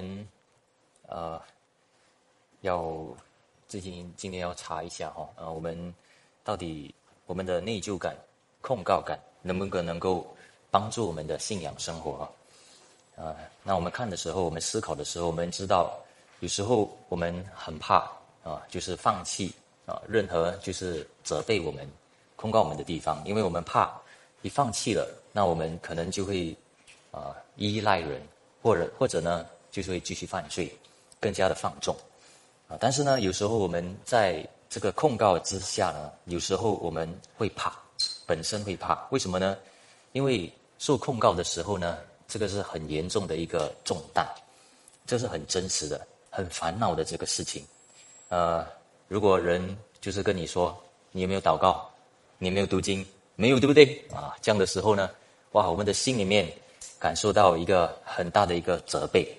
[0.00, 0.26] 我们
[1.08, 1.38] 呃
[2.62, 2.90] 要
[3.68, 5.94] 最近今天要查一下哈，呃，我们
[6.42, 6.94] 到底
[7.26, 8.16] 我们的内疚感、
[8.62, 10.26] 控告感能不能够
[10.70, 12.30] 帮助我们的信仰生活
[13.18, 13.26] 啊？
[13.26, 16.00] 啊，那我们看的时候，我们思考的时候，我们知道
[16.38, 18.10] 有时候我们很怕
[18.42, 19.54] 啊，就是放弃
[19.84, 21.86] 啊，任何就是责备我们、
[22.36, 24.00] 控告我们的地方，因为我们怕
[24.40, 26.56] 一放弃了，那我们可能就会
[27.10, 28.18] 啊依赖人。
[28.62, 30.70] 或者或者呢，就是会继续犯罪，
[31.20, 31.96] 更加的放纵，
[32.68, 32.76] 啊！
[32.80, 37.72] 但是呢，有时候我们在这个控告之下呢，有时候我们会怕，
[38.26, 39.56] 本身会怕，为什么呢？
[40.12, 44.26] 因为受控告的时候呢，这个是很严重的一个重担，
[45.06, 47.64] 这是很真实的、很烦恼的这个事情。
[48.28, 48.66] 呃，
[49.08, 50.76] 如果人就是跟你说，
[51.12, 51.88] 你有没有祷告？
[52.38, 53.06] 你有没有读经？
[53.36, 54.04] 没有，对不对？
[54.12, 55.10] 啊，这样的时候呢，
[55.52, 56.52] 哇，我们的心里面。
[56.98, 59.34] 感受到一个很大的一个责备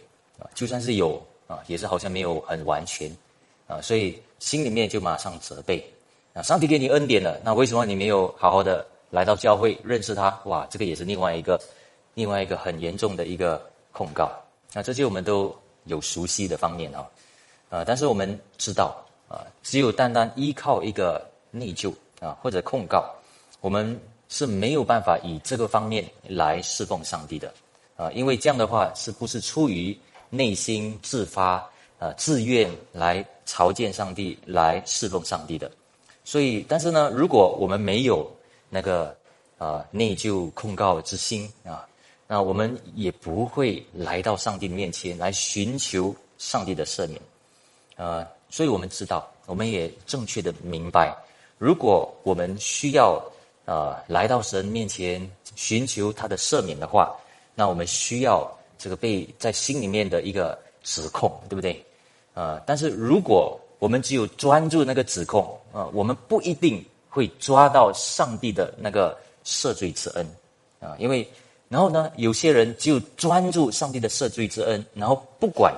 [0.54, 3.10] 就算是有啊，也是好像没有很完全
[3.68, 5.84] 啊，所以心里面就马上责备
[6.34, 6.42] 啊。
[6.42, 10.40] 上帝给你恩典了，那为什么你没有好好的来到教会认识他？
[10.46, 11.60] 哇，这个也是另外一个
[12.14, 14.32] 另外一个很严重的一个控告
[14.74, 14.82] 啊。
[14.82, 17.08] 这些我们都有熟悉的方面啊
[17.70, 18.96] 啊，但是我们知道
[19.28, 23.14] 啊，只有单单依靠一个内疚啊或者控告，
[23.60, 24.00] 我们。
[24.34, 27.54] 是没有办法以这个方面来侍奉上帝的，
[27.98, 29.94] 啊，因为这样的话是不是出于
[30.32, 31.64] 内心自发、
[32.00, 35.72] 呃自愿来朝见上帝、来侍奉上帝的？
[36.26, 38.28] 所以，但是呢，如果我们没有
[38.70, 39.16] 那个
[39.60, 41.88] 啊内疚控告之心啊，
[42.26, 47.22] 那我们也不会来到上帝面前来寻求上帝的赦免，
[47.96, 51.16] 啊，所以我们知道，我们也正确的明白，
[51.60, 53.22] 如果我们需要。
[53.66, 55.22] 呃，来到神面前
[55.56, 57.16] 寻求他的赦免的话，
[57.54, 58.52] 那我们需要
[58.82, 61.86] 这个被在心里面的一个指控，对不对？
[62.34, 69.16] 呃，但是如果我们只有专注那个指控，啊，我们不一定会抓到上帝的那个
[69.46, 70.26] 赦罪之恩，
[70.80, 71.30] 啊，因为
[71.70, 75.72] 然后呢，有些人就专注上帝的赦罪之恩，然后不管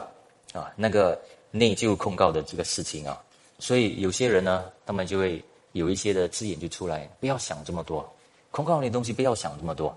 [0.53, 1.19] 啊那个
[1.51, 3.21] 内疚控告的这个事情啊，
[3.59, 5.43] 所以有些人呢，他们就会。
[5.73, 8.07] 有一些的字眼就出来，不要想这么多，
[8.51, 9.89] 空旷的东西不要想这么多，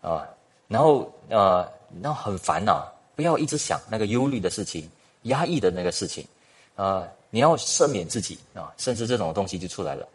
[0.00, 0.24] 啊，
[0.68, 4.88] 然后呃，那很烦恼，不要一直想那个忧虑的事情、
[5.22, 6.26] 压抑的那个事情，
[6.74, 10.06] 啊，你要赦免自己啊，甚至这种东西就出来了。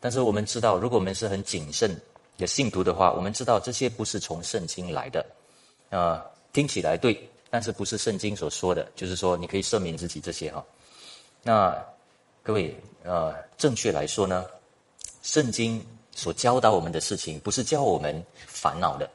[0.00, 1.94] 但是我们知道，如果我们是很谨慎
[2.36, 5.26] 的信徒的话，我们知道这些不是从圣经来的，
[5.90, 10.64] 啊，听起来对，但是不是圣经所说的，就是说你可以赦免自己这些哈，
[11.42, 11.76] 那。
[12.46, 14.44] 各位，呃，正确来说呢，
[15.22, 15.82] 圣经
[16.14, 19.08] 所教导我们的事情，不是教我们烦恼的，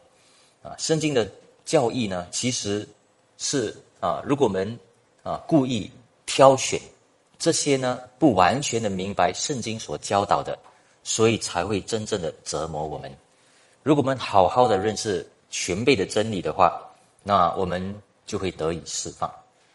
[0.64, 1.32] 啊，圣经的
[1.70, 2.88] 教义呢，其实
[3.38, 4.80] 是啊，如果我们
[5.22, 5.88] 啊故意
[6.26, 6.82] 挑选
[7.38, 10.58] 这些呢，不完全的明白圣经所教导的，
[11.04, 13.16] 所以才会真正的折磨我们。
[13.84, 16.82] 如果我们好好的认识全备的真理的话，
[17.22, 19.32] 那我们就会得以释放。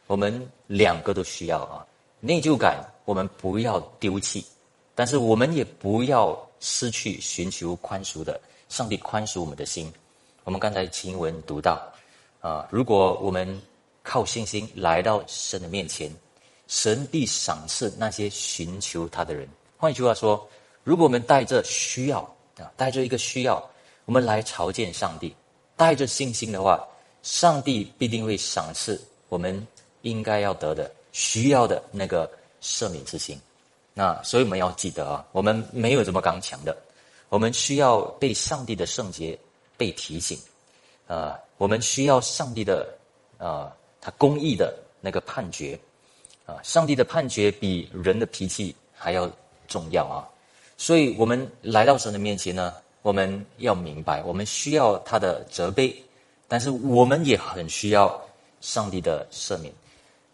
[0.09, 1.87] 我们两个都需要啊，
[2.19, 2.84] 内疚感。
[3.05, 4.44] 我们不要丢弃，
[4.97, 9.93] 但是我们也不要失去寻求宽恕的上帝宽恕我们的心。
[10.44, 11.82] 我们刚才经文读到，
[12.41, 13.60] 啊，如果我们
[14.03, 16.10] 靠信心来到神的面前，
[16.69, 19.49] 神必赏赐那些寻求他的人。
[19.77, 20.49] 换句话说，
[20.84, 22.21] 如果我们带着需要
[22.59, 23.62] 啊，带着一个需要，
[24.05, 25.34] 我们来朝见上帝，
[25.77, 26.87] 带着信心的话，
[27.22, 29.66] 上帝必定会赏赐我们
[30.03, 32.31] 应该要得的、需要的那个。
[32.66, 33.38] 赦免之心，
[33.93, 36.75] 那所以我们要记得啊，我们没有这么刚强的，
[37.28, 39.38] 我们需要被上帝的圣洁
[39.77, 40.39] 被提醒，
[41.07, 42.89] 呃，我们需要上帝的
[43.39, 43.71] 呃
[44.01, 45.79] 他公义的那个判决，
[46.47, 49.31] 啊，上帝的判决比人的脾气还要
[49.67, 50.29] 重要啊，
[50.76, 55.94] 所以我们来到神的面前呢，我们要明白，我们需要他的责备，
[56.49, 58.21] 但是我们也很需要
[58.61, 59.73] 上帝的赦免。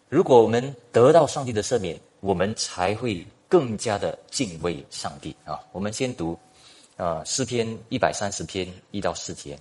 [0.09, 5.59] 如果我们得到上帝的赦免，我们才会更加的敬畏上帝啊！
[5.71, 6.37] 我们先读，
[6.97, 9.57] 啊诗篇一百三十篇一到四节。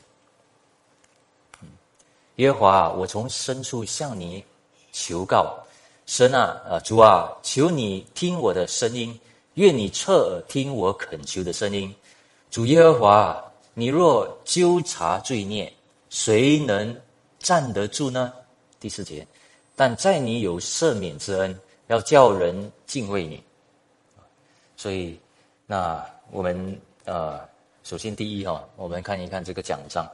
[2.36, 4.44] 耶和华，我从深处向你
[4.92, 5.58] 求告，
[6.06, 9.18] 神啊，啊主啊，求你听我的声音，
[9.54, 11.94] 愿你侧耳听我恳求的声音。
[12.50, 15.72] 主耶和华，你若纠察罪孽，
[16.08, 16.98] 谁能
[17.38, 18.32] 站得住呢？
[18.78, 19.26] 第四节，
[19.76, 21.58] 但在你有赦免之恩。
[21.90, 23.42] 要叫人敬畏你，
[24.76, 25.18] 所以
[25.66, 27.40] 那我们呃，
[27.82, 30.08] 首先第一哈，我们看一看这个奖章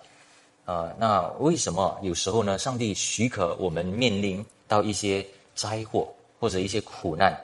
[0.64, 2.58] 啊，那为什么有时候呢？
[2.58, 7.38] 上帝许可我们面临到一些灾祸或者一些苦难，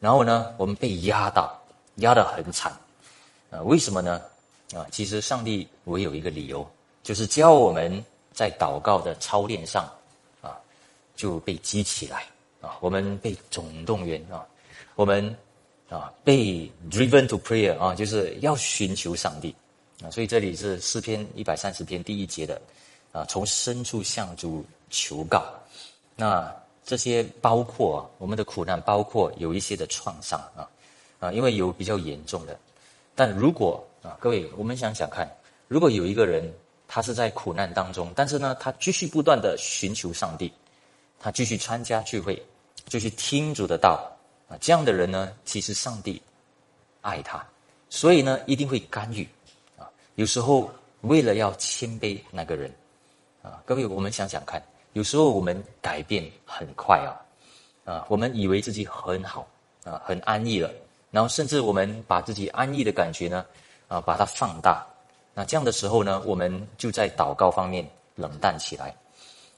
[0.00, 1.56] 然后呢，我们被压倒，
[1.96, 2.72] 压得很惨，
[3.50, 4.20] 啊，为什么呢？
[4.74, 6.68] 啊，其实上帝唯有一个理由，
[7.02, 9.90] 就是教我们在祷告的操练上，
[10.42, 10.58] 啊，
[11.16, 12.24] 就被激起来，
[12.60, 14.46] 啊，我们被总动员啊，
[14.94, 15.34] 我们
[15.88, 19.54] 啊被 driven to prayer 啊，就是要寻求上帝。
[20.02, 22.60] 啊，所以这里是诗篇一百三十篇第一节的，
[23.10, 25.44] 啊，从深处向主求告。
[26.14, 26.54] 那
[26.84, 30.68] 这些包括啊我们的苦难，包括有一些的创伤啊，
[31.18, 32.56] 啊，因为有比较严重的。
[33.16, 35.28] 但如果啊，各位，我们想想看，
[35.66, 36.48] 如果有一个人
[36.86, 40.52] 他是在苦难当中，但是呢，他继续不断的寻求上帝，
[41.18, 42.40] 他继续参加聚会，
[42.86, 44.08] 继续听主的道
[44.48, 46.20] 啊，这样的人呢，其实上帝
[47.02, 47.46] 爱他，
[47.90, 49.28] 所以呢，一定会干预。
[49.76, 50.68] 啊有时候
[51.02, 52.68] 为了要谦卑那个人，
[53.40, 54.60] 啊，各位，我们想想看，
[54.94, 57.14] 有时候我们改变很快啊，
[57.84, 59.46] 啊，我们以为自己很好
[59.84, 60.72] 啊，很安逸了，
[61.12, 63.46] 然后甚至我们把自己安逸的感觉呢，
[63.86, 64.84] 啊，把它放大，
[65.34, 68.92] 那这样的时候呢，我们就在祷告方面冷淡起来，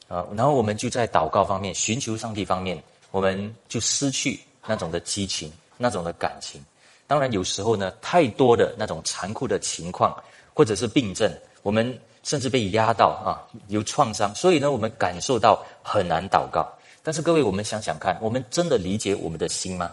[0.08, 2.82] 啊，然后我们就在祷告方面寻求上帝方面，
[3.12, 4.38] 我们就失去
[4.70, 6.64] 那种的激情，那种的感情。
[7.08, 10.16] 当然，有时候呢，太多的那种残酷的情况。
[10.52, 11.32] 或者是病症，
[11.62, 16.68] 我们甚至被压到啊，有创伤，所以呢，我们感受到很难祷告。
[17.02, 19.90] 但是各位，我们想想看，我们真的理解我们的心吗？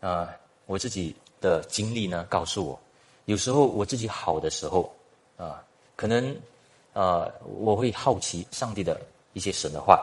[0.00, 0.28] 啊，
[0.66, 2.80] 我自己的经历呢，告诉我，
[3.26, 4.92] 有时候我自己好的时候
[5.36, 5.62] 啊，
[5.94, 6.34] 可能
[6.92, 7.28] 啊，
[7.58, 9.00] 我会好奇上帝的
[9.34, 10.02] 一些神的话，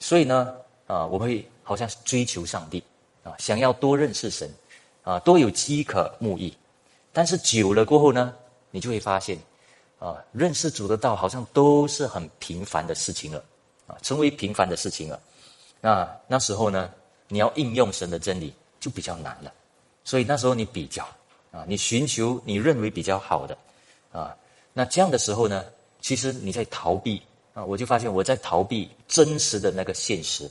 [0.00, 0.52] 所以呢，
[0.86, 2.82] 啊，我会好像追求上帝
[3.22, 4.50] 啊，想要多认识神
[5.02, 6.56] 啊，多有饥渴慕义。
[7.12, 8.34] 但是久了过后呢？
[8.70, 9.36] 你就会发现，
[9.98, 13.44] 啊，认识主的道好像都是很平凡的事情了，
[13.88, 15.20] 啊，成为平凡的事情了。
[15.80, 16.88] 那那时候呢，
[17.26, 19.52] 你要应用神的真理就比较难了。
[20.04, 21.02] 所以那时候你比较，
[21.50, 23.58] 啊，你寻求你认为比较好的，
[24.12, 24.36] 啊，
[24.72, 25.64] 那这样的时候呢，
[26.00, 27.20] 其实你在逃避
[27.52, 27.64] 啊。
[27.64, 30.48] 我就发现我在逃避真实的那个现实。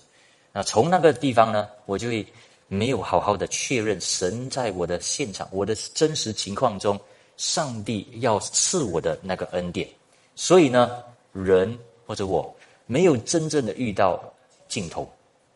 [0.51, 2.27] 那从那个地方呢，我就会
[2.69, 6.98] 没有好好的确认神在我的现场，我的真实情况中。
[7.38, 9.88] 上帝要赐我的那个恩典，
[10.36, 11.01] 所以呢，
[11.31, 12.54] 人或者我
[12.86, 14.21] 没有真正的遇到
[14.68, 15.10] 尽头，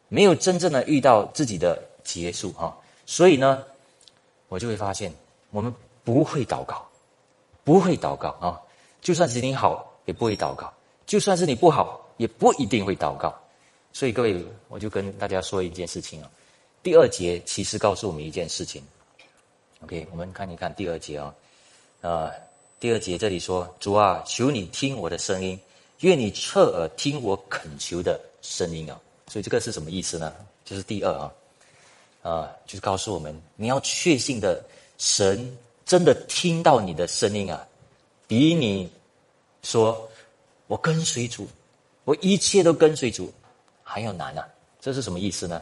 [0.07, 2.73] 没有真正的遇到自己的结束哈，
[3.05, 3.61] 所以呢，
[4.47, 5.13] 我就会发现
[5.51, 5.75] 我们
[6.05, 6.87] 不会祷告，
[7.65, 8.57] 不会祷告啊，
[9.01, 10.73] 就算是你好也不会祷告，
[11.05, 13.37] 就算是你不好也不一定会祷告，
[13.91, 16.31] 所以各位，我就跟大家说一件事情啊，
[16.83, 18.83] 第二节其实告诉我们一件事情
[19.83, 21.33] ，OK，我们看一看第二节啊。
[22.01, 22.29] 啊，
[22.77, 25.57] 第二节这里说：“主啊，求你听我的声音，
[26.01, 28.99] 愿你侧耳听我恳求的声音啊！”
[29.31, 30.35] 所以这个是什么意思呢？
[30.65, 31.33] 就是第二啊，
[32.21, 34.61] 啊，就是告诉我们，你要确信的，
[34.97, 37.65] 神真的听到你的声音啊，
[38.27, 38.91] 比你
[39.61, 40.09] 说
[40.67, 41.47] 我跟随主，
[42.03, 43.33] 我一切都跟随主
[43.81, 44.45] 还要难啊！
[44.81, 45.61] 这是什么意思呢？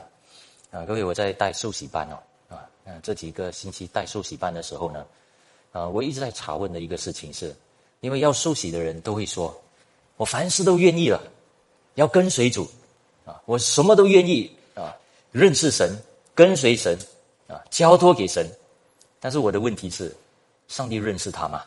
[0.71, 2.17] 啊，各位，我在带受洗班哦，
[2.49, 2.63] 啊，
[3.03, 5.05] 这几个星期带受洗班的时候呢。
[5.73, 7.55] 啊，我一直在查问的一个事情是，
[8.01, 9.57] 因为要受洗的人都会说，
[10.17, 11.21] 我凡事都愿意了，
[11.95, 12.69] 要跟随主，
[13.25, 14.93] 啊，我什么都愿意啊，
[15.31, 15.97] 认识神，
[16.35, 16.97] 跟随神，
[17.47, 18.45] 啊，交托给神。
[19.19, 20.13] 但是我的问题是，
[20.67, 21.63] 上帝认识他吗？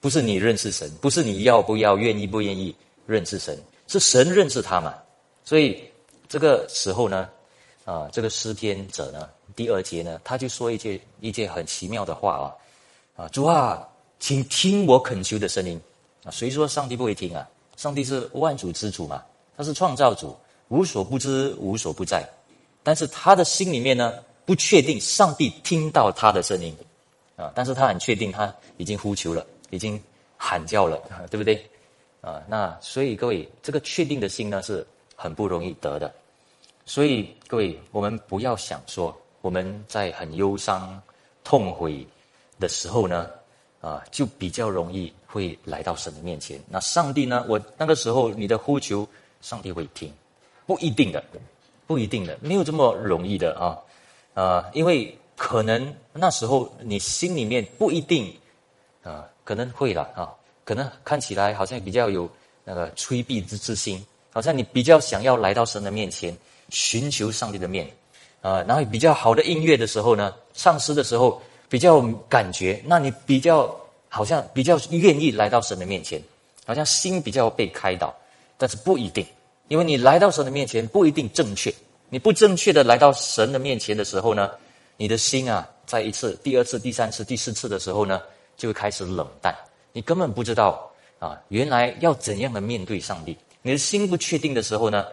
[0.00, 2.74] 不是你认识神，不是你要不要、愿意不愿意
[3.06, 3.56] 认识神，
[3.88, 4.94] 是神认识他嘛？
[5.44, 5.82] 所以
[6.28, 7.28] 这个时候呢，
[7.84, 13.24] 啊，这个诗篇者呢，第二节呢，他就说一句一句很奇妙的话啊。
[13.24, 13.86] 啊，主啊，
[14.18, 15.80] 请听我恳求的声音。
[16.24, 17.48] 啊，谁说上帝不会听啊？
[17.76, 19.24] 上帝是万主之主嘛，
[19.56, 20.36] 他是创造主，
[20.68, 22.28] 无所不知，无所不在。
[22.82, 24.14] 但是他的心里面呢，
[24.46, 26.76] 不确定上帝听到他的声音，
[27.36, 30.00] 啊，但是他很确定他已经呼求了，已经
[30.36, 31.68] 喊叫了，对不对？
[32.20, 34.86] 啊，那所以各位，这个确定的心呢，是
[35.16, 36.12] 很不容易得的。
[36.84, 41.00] 所以各位，我们不要想说我们在很忧伤、
[41.44, 42.06] 痛悔。
[42.60, 43.28] 的时候呢，
[43.80, 46.60] 啊，就比较容易会来到神的面前。
[46.68, 47.44] 那上帝呢？
[47.48, 49.04] 我那个时候你的呼求，
[49.40, 50.12] 上帝会听，
[50.64, 51.24] 不一定的，
[51.88, 53.76] 不一定的，没有这么容易的啊，
[54.34, 58.32] 啊，因为可能那时候你心里面不一定，
[59.02, 60.32] 啊，可能会了啊，
[60.64, 62.30] 可能看起来好像比较有
[62.62, 66.32] 那个催避之之心，好像你比较想要来到神的面前，
[66.72, 67.86] 寻求上帝的面，
[68.40, 71.40] 啊，然后比较好的音乐的时候呢，唱诗的时候。
[71.72, 73.74] 比较感觉，那你比较
[74.10, 76.22] 好像比较愿意来到神的面前，
[76.66, 78.14] 好像心比较被开导，
[78.58, 79.24] 但是不一定，
[79.68, 81.72] 因为你来到神的面前不一定正确。
[82.10, 84.50] 你不正确的来到神的面前的时候呢，
[84.98, 88.20] 你的心啊，在一次、第二次、第三次、第四次的时候呢，
[88.54, 89.56] 就会开始冷淡。
[89.94, 93.34] 你根本不知道啊，原来要怎样的面对上帝。
[93.62, 95.06] 你的心不确定的时候呢，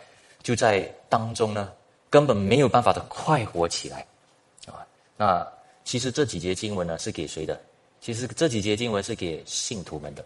[0.49, 1.71] 就在当中呢，
[2.09, 4.03] 根本没有办法的快活起来
[4.65, 4.81] 啊。
[5.15, 5.47] 那
[5.83, 7.61] 其实这几节经文呢，是给谁的？
[8.01, 10.25] 其实这几节经文是给信徒们的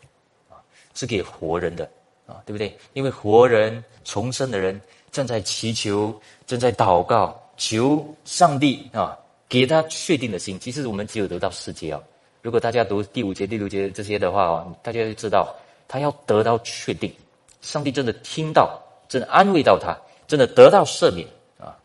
[0.49, 0.55] 啊，
[0.93, 1.83] 是给活人的
[2.25, 2.73] 啊，对不对？
[2.93, 4.79] 因为活人重生的人。
[5.11, 10.57] 正在祈求，正在祷告，求上帝啊，给他确定的心。
[10.57, 12.01] 其实我们只有得到世界啊。
[12.41, 15.53] 如果大家读第五节、第六节这些的话哦，大家就知道
[15.85, 17.13] 他要得到确定，
[17.61, 19.95] 上帝真的听到，真的安慰到他，
[20.33, 21.27] 真的得到赦免
[21.59, 21.77] 啊。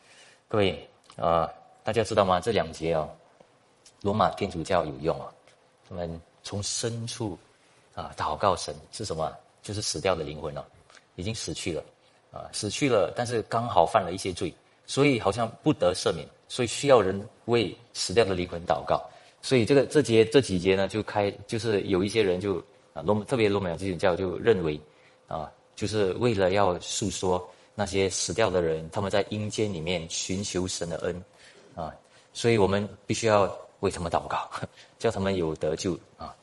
[0.49, 1.52] 各位啊，
[1.85, 2.40] 大家知道吗？
[2.40, 3.07] 这两节啊，
[4.00, 5.28] 罗马天主教有用啊。
[5.90, 7.38] 我们从深处
[7.95, 9.31] 啊祷告神是什么？
[9.61, 10.67] 就是死掉的灵魂了，
[11.17, 11.85] 已经死去了。
[12.33, 14.50] 啊，死去了，但是刚好犯了一些罪，
[14.87, 19.07] 所以好像不得赦免，所以需要人为死掉的灵魂祷告。
[19.43, 22.57] 所以这个这节这几节呢，就开就是有一些人就
[22.95, 24.81] 啊罗特别罗马基督教就认为
[25.26, 27.47] 啊，就是为了要诉说
[27.78, 31.25] 那些死掉的人他们在阴间里面寻求神的恩
[31.76, 31.94] 啊，
[32.32, 34.50] 所以我们必须要为他们祷告，
[34.99, 36.35] 叫他们有得救啊。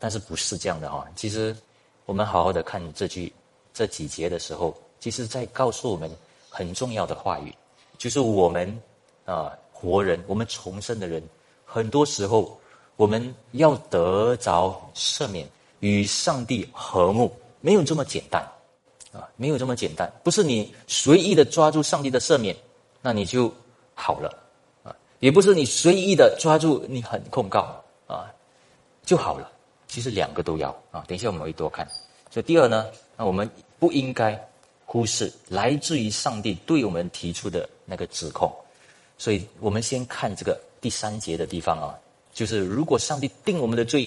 [0.00, 1.06] 但是不是这样的啊？
[1.14, 1.56] 其实
[2.04, 3.32] 我们好好的看这句
[3.72, 4.76] 这几节的时候。
[4.98, 6.08] 其实，在告诉我们
[6.48, 7.52] 很重要的话语，
[7.98, 8.80] 就是我们
[9.24, 11.20] 啊，活人，我们重生的人，
[11.64, 12.56] 很多时候
[12.94, 15.44] 我们要得着赦免，
[15.80, 18.48] 与上帝和睦，没有这么简单
[19.12, 22.56] 啊，没有这么简单，不是你随意的抓住上帝的赦免，
[23.00, 23.52] 那你就
[23.94, 24.34] 好了
[24.82, 28.32] 啊，也不是你随意的抓住你很控告啊
[29.04, 29.50] 就好了，
[29.86, 31.04] 其实两个都要啊。
[31.06, 31.86] 等一下我们会多看。
[32.30, 34.38] 所以第二呢，那我们不应该。
[34.84, 38.54] 忽视来自于上帝对我们提出的那个指控，
[39.16, 41.96] 所以我们先看这个第三节的地方啊，
[42.34, 44.06] 就是如果上帝定我们的罪，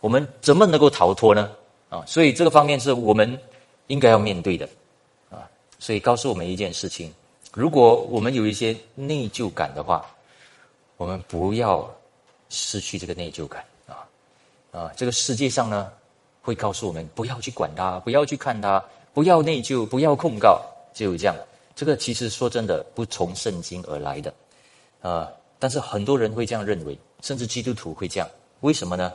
[0.00, 1.50] 我们怎么能够逃脱呢？
[1.90, 3.38] 啊，所以这个方面是我们
[3.86, 4.68] 应该要面对的
[5.30, 5.48] 啊。
[5.78, 7.12] 所以告诉我们一件事情：
[7.52, 10.04] 如果我们有一些内疚感的话，
[10.96, 11.88] 我们不要
[12.48, 14.06] 失去这个内疚感啊
[14.72, 14.92] 啊！
[14.96, 15.92] 这个世界上呢，
[16.42, 18.82] 会告诉我们不要去管他，不要去看他。
[19.12, 20.60] 不要内疚，不要控告，
[20.92, 21.36] 就这样。
[21.76, 24.34] 这个其实说真的，不从圣经而来的，
[25.02, 25.30] 啊！
[25.60, 28.28] 但是很多人会这样认为，甚至基督徒会这样。
[28.62, 29.12] 为什么呢？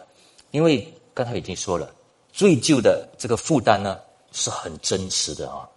[0.51, 1.93] 因为刚才已经说了，
[2.31, 3.99] 罪疚的这个负担呢
[4.31, 5.69] 是很真实的啊，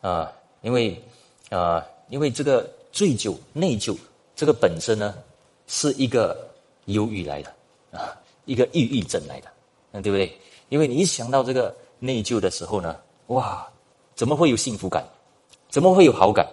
[0.00, 0.32] 啊！
[0.62, 1.02] 因为
[1.50, 3.96] 啊，因为这个罪疚、内疚
[4.34, 5.14] 这个本身呢
[5.66, 6.48] 是一个
[6.86, 7.52] 忧郁来的
[7.92, 9.48] 啊，一个抑郁症来的，
[9.92, 10.38] 嗯，对不对？
[10.68, 12.96] 因为你一想到这个内疚的时候呢。
[13.28, 13.66] 哇，
[14.14, 15.02] 怎么会有幸福感？
[15.70, 16.46] 怎么会有好感？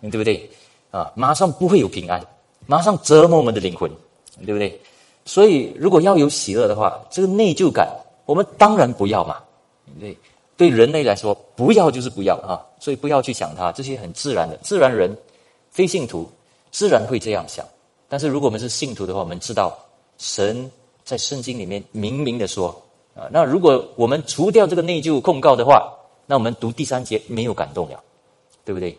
[0.00, 0.50] 对不对？
[0.90, 2.20] 啊，马上不会有平安，
[2.66, 3.90] 马上折磨我们的灵魂，
[4.44, 4.80] 对不对？
[5.24, 7.88] 所以，如果要有喜乐的话，这个内疚感，
[8.26, 9.42] 我们当然不要嘛。
[10.00, 10.18] 对，对
[10.56, 12.60] 对人类来说，不要就是不要啊。
[12.78, 15.16] 所以，不要去想它，这些很自然的，自然人，
[15.70, 16.30] 非信徒
[16.70, 17.64] 自然会这样想。
[18.08, 19.76] 但是，如果我们是信徒的话，我们知道
[20.18, 20.70] 神
[21.04, 22.68] 在圣经里面明明的说
[23.16, 25.92] 啊，那如果我们除掉这个内疚控告的话，
[26.26, 28.02] 那我们读第三节没有感动了，
[28.64, 28.96] 对不对？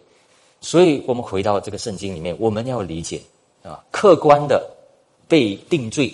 [0.61, 3.21] 所以我们回到这个圣经里面，我们要理解
[3.63, 4.67] 啊，客观的
[5.27, 6.11] 被定罪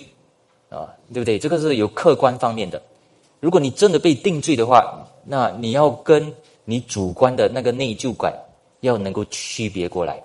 [0.69, 1.39] 啊，对不对？
[1.39, 2.81] 这个是有客观方面的。
[3.41, 6.33] 如果你真的被定罪的话，那你要跟
[6.63, 8.33] 你主观的那个内疚感
[8.79, 10.23] 要能够区别过来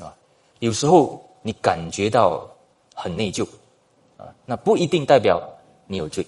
[0.00, 0.16] 啊。
[0.60, 2.48] 有时候你感觉到
[2.94, 3.46] 很内疚
[4.16, 5.42] 啊，那不一定代表
[5.86, 6.26] 你有罪，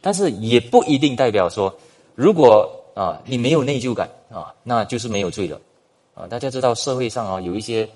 [0.00, 1.76] 但是也不一定代表说
[2.14, 2.72] 如果。
[2.96, 5.60] 啊，你没有内疚感啊，那就是没有罪了，
[6.14, 7.86] 啊，大家知道社会上啊有一些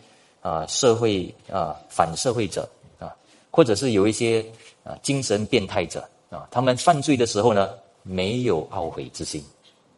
[0.43, 3.17] 啊社会啊反社会者啊，
[3.51, 4.45] 或者是有一些
[4.85, 7.71] 啊精神变态者啊，他们犯罪的时候呢
[8.03, 9.45] 没有懊悔之心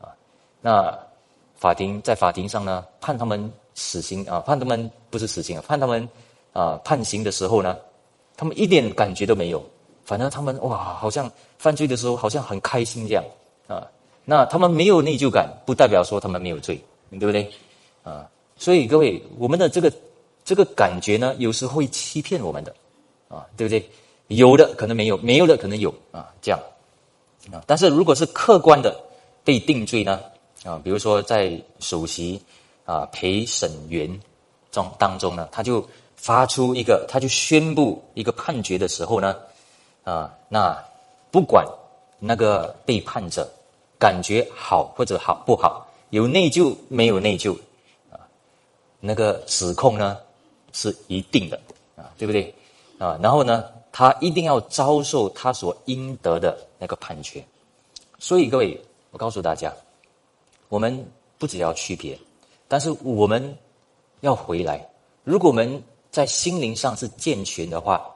[0.01, 0.09] 啊，
[0.61, 0.99] 那
[1.57, 6.09] 法庭在法庭上呢判他们死刑啊，判他们不是死刑啊，判他们
[6.53, 7.77] 啊判刑的时候呢，
[8.37, 9.63] 他们一点感觉都没有，
[10.05, 13.25] 反正他们哇，好像犯罪的时候好像很开心这样
[13.69, 13.87] 啊。
[14.25, 17.51] 那他们没有内疚感，不代表说他们没有罪，对不对？
[18.05, 19.93] 啊，所以各位，我们的这个
[20.45, 22.75] 这个感觉呢，有时候会欺骗我们的，
[23.29, 23.91] 啊，对不对？
[24.37, 26.61] 有的可能没有，没有的可能有啊，这样
[27.53, 27.63] 啊。
[27.67, 28.99] 但是如果是客观的
[29.45, 30.21] 被定罪呢，
[30.65, 32.41] 啊，比如说在首席
[32.85, 34.21] 啊陪审员
[34.71, 35.87] 中当中呢，他就
[36.17, 39.37] 发出一个，他就宣布一个判决的时候呢，
[40.05, 40.77] 啊，那
[41.31, 41.67] 不管
[42.19, 43.49] 那个被判者。
[44.03, 47.57] 感觉好或者好不好，有内疚没有内疚，
[48.11, 48.19] 啊，
[48.99, 50.19] 那个指控呢
[50.73, 51.57] 是一定的
[51.95, 52.53] 啊，对不对
[52.99, 53.17] 啊？
[53.23, 57.45] 然后呢，他一定要遭受他所应得的那个判决。
[58.19, 58.81] 所以各位，
[59.11, 59.73] 我告诉大家，
[60.69, 61.07] 我们
[61.39, 62.19] 不只要区别，
[62.67, 63.57] 但是我们
[64.21, 64.89] 要回来。
[65.23, 68.09] 如果我们在心灵上是健全的话，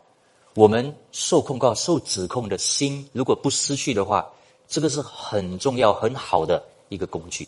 [0.55, 4.27] 我们受控告、受指控的心，如果不失去的话，
[4.67, 7.47] 这个是很重要、很好的一个工具。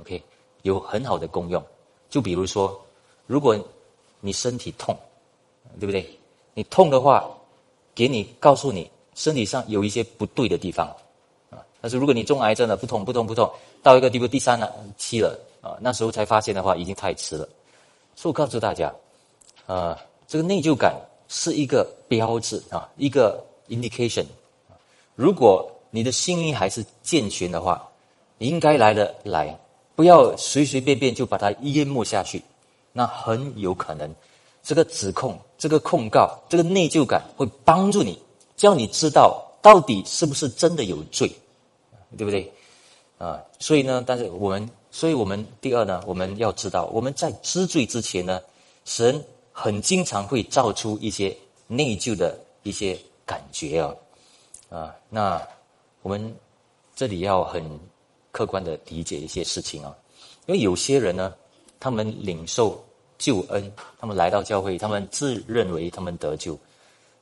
[0.00, 0.20] OK，
[0.62, 1.64] 有很好的功用。
[2.10, 2.80] 就比如说，
[3.26, 3.56] 如果
[4.20, 4.96] 你身体痛，
[5.78, 6.08] 对不对？
[6.54, 7.28] 你痛的话，
[7.98, 10.86] 给你告诉你身体上有一些不对的地方
[11.50, 11.58] 啊。
[11.80, 13.50] 但是如果你中癌症了，不痛不痛不痛，
[13.82, 17.48] 到一个地步第三了期了啊，那时候才发现的话，已经太迟了。
[18.14, 18.94] 所以我告诉大家。
[19.66, 20.94] 呃，这个内疚感
[21.28, 24.24] 是一个标志啊，一个 indication。
[25.16, 27.86] 如果你的心灵还是健全的话，
[28.38, 29.58] 应该来的来，
[29.96, 32.40] 不要随随便便就把它淹没下去。
[32.92, 34.14] 那很有可能，
[34.62, 38.18] 这个指控、这个控告、这个内疚感会帮助你，
[38.56, 41.30] 叫你知道到底是不是真的有罪，
[42.16, 42.52] 对不对？
[43.18, 48.40] 啊，所以呢，但是我们，所以我们第二呢，我们要知道，我们在知罪之前呢，
[48.84, 49.24] 神。
[49.60, 51.36] 很经常会造出一些
[51.66, 52.96] 内疚的一些
[53.26, 53.92] 感觉啊，
[54.70, 55.44] 啊，那
[56.00, 56.32] 我们
[56.94, 57.60] 这里要很
[58.30, 59.92] 客观的理解一些事情啊，
[60.46, 61.34] 因为有些人呢，
[61.80, 62.80] 他们领受
[63.18, 66.56] 救恩，他们来到教会，他们自认为他们得救，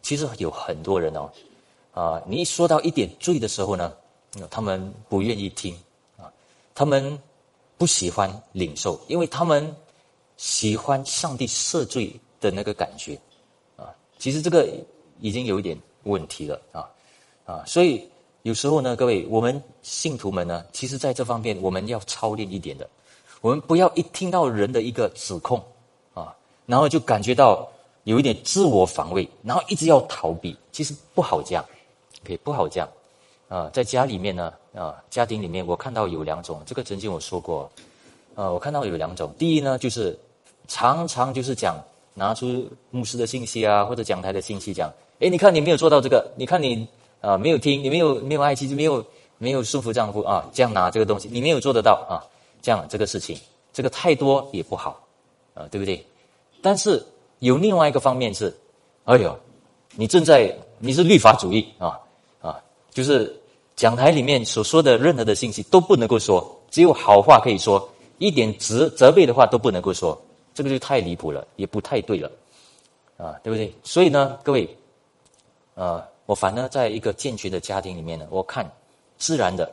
[0.02, 1.30] 其实有很多人哦，
[1.92, 3.92] 啊，你一说到一点罪的时候呢，
[4.50, 5.74] 他们不愿意听
[6.16, 6.30] 啊，
[6.74, 7.18] 他们
[7.76, 9.74] 不喜欢领受，因为他们
[10.36, 12.14] 喜欢上帝赦罪。
[12.38, 13.18] 的那个感觉，
[13.76, 13.88] 啊，
[14.18, 14.68] 其实这个
[15.20, 16.84] 已经有一点问题了啊，
[17.46, 18.06] 啊，所以
[18.42, 22.86] 有时候呢，各位，我们信徒们呢，其实在这方面我们要操练一点的，
[23.40, 25.64] 我们不要一听到人的一个指控，
[26.66, 27.66] 然后就感觉到
[28.04, 31.64] 有一点自我防卫，然后一直要逃避，其实不好这样，
[32.24, 32.88] 可以不好这样
[33.48, 37.70] 啊，在家里面呢，啊，家庭里面我看到有两种，这个曾经我说过，
[38.34, 40.18] 呃，我看到有两种，第一呢，就是
[40.68, 41.82] 常常就是讲。
[42.18, 46.88] 拿出牧师的信息啊，或者讲台的信息讲，哎，你看你没有做到这个，你看你
[47.20, 49.04] 啊没有听，你没有没有爱妻子，没有
[49.36, 52.24] 没有顺服丈夫啊，这样拿这个东西，你没有做得到啊，
[52.62, 53.38] 这样这个事情，
[53.70, 54.98] 这个太多也不好
[55.52, 56.02] 啊，对不对？
[56.66, 57.00] 但是
[57.38, 58.52] 有另外一个方面是，
[59.04, 59.38] 哎呦，
[59.94, 61.96] 你正在你是律法主义啊
[62.42, 63.32] 啊，就是
[63.76, 70.20] 讲台里面所说的任何的信息都不能够说，只有好话可以说，一点责责备的话都不能够说。
[70.54, 72.28] 这个就太离谱了，也不太对了，
[73.16, 73.72] 啊，对不对？
[73.84, 74.68] 所以呢，各位，
[75.74, 78.68] 呃，我反而在一个健全的家庭里面呢，我看
[79.18, 79.72] 自然的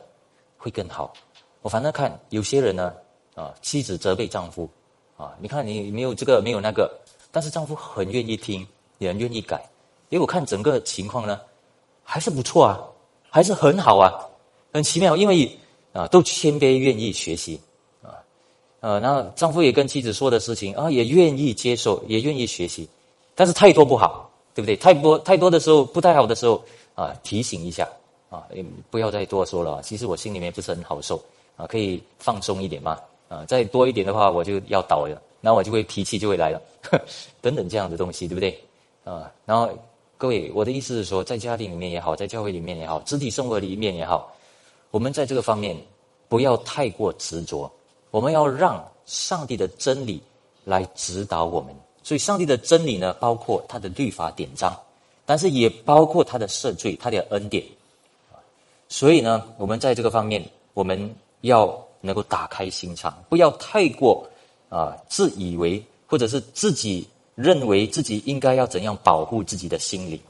[0.56, 1.12] 会更好。
[1.60, 2.94] 我反正看有些人呢，
[3.34, 4.70] 啊，妻子责备丈夫，
[5.24, 6.90] 啊，你看你没有这个没有那个，
[7.32, 8.66] 但是丈夫很愿意听，
[8.98, 9.56] 也很愿意改。
[10.10, 11.40] 因为我看整个情况呢，
[12.02, 12.78] 还是不错啊，
[13.30, 14.12] 还是很好啊，
[14.72, 15.58] 很奇妙，因为
[15.92, 17.58] 啊，都谦卑愿意学习
[18.02, 18.20] 啊。
[18.80, 22.88] 呃，那丈夫也跟妻子说的事情啊，也愿意接受，也愿意学习，
[23.34, 24.76] 但是太多不好，对不对？
[24.76, 26.62] 太多太多的时候不太好的时候
[26.94, 27.88] 啊，提醒一下
[28.28, 28.46] 啊，
[28.90, 29.80] 不要再多说了。
[29.82, 31.20] 其实我心里面不是很好受
[31.56, 36.60] 啊，可以放松一点嘛啊，再多一点的话我就要倒了，那我就会脾气就会来了，
[37.40, 38.58] 等等这样的东西，对不对？
[39.04, 39.68] 啊，然后
[40.16, 44.32] 各位，我的意思是说，在家庭里面也好，在教会里面也好，肢体生活里面也好，
[44.90, 45.76] 我们在这个方面
[46.28, 47.70] 不要太过执着。
[48.10, 50.22] 我们要让上帝的真理
[50.64, 54.72] 来指导我们，所以上帝的真理呢，包括他的律法典章，
[55.26, 57.64] 但是也包括他的赦罪、他的恩典。
[58.88, 61.66] 所以呢，我们在这个方面，我们要
[62.04, 64.26] 能够打开心肠，不要太过
[64.68, 70.20] 啊自以为，或者是自己认为自己应该要怎样保护自己的心灵。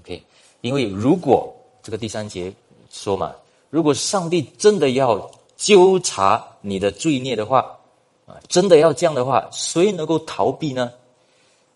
[0.00, 0.22] OK，
[0.60, 2.52] 因为如果这个第三节
[2.90, 3.32] 说嘛，
[3.70, 5.30] 如果上帝真的要。
[5.54, 7.60] 纠察你的罪孽的话，
[8.26, 10.90] 啊，真的要这样的话，谁能够逃避呢？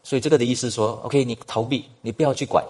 [0.02, 2.64] 所以这个的意思说，OK，你逃避，你不要去管，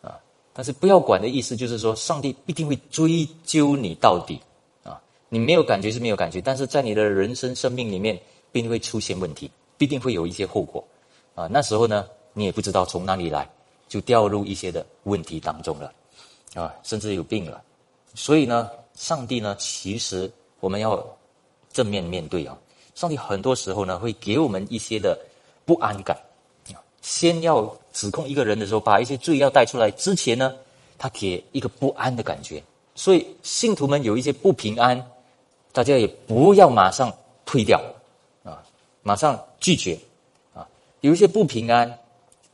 [0.00, 0.16] 啊，
[0.54, 4.40] 但是不要管的意思就是说，上帝必定会追究你到底，
[5.32, 8.20] 你没有感觉是没有感觉，但是在你的人生生命里面，
[8.52, 10.84] 必定会出现问题，必定会有一些后果，
[11.34, 13.48] 啊，那时候呢，你也不知道从哪里来，
[13.88, 15.90] 就掉入一些的问题当中了，
[16.54, 17.62] 啊，甚至有病了，
[18.14, 20.30] 所以呢，上帝呢，其实。
[20.60, 21.04] 我们要
[21.72, 22.56] 正面面对啊！
[22.94, 25.18] 上帝很多时候呢，会给我们一些的
[25.64, 26.16] 不安感。
[27.00, 30.54] 先要指控一个人的时候，把一些罪要带出来之前呢，
[30.96, 32.62] 他给一个不安的感觉。
[32.94, 35.04] 所以信徒们有一些不平安，
[35.72, 37.12] 大家也不要马上
[37.46, 37.80] 退掉
[38.44, 38.62] 啊，
[39.02, 39.98] 马上拒绝
[40.54, 40.68] 啊。
[41.00, 41.98] 有一些不平安，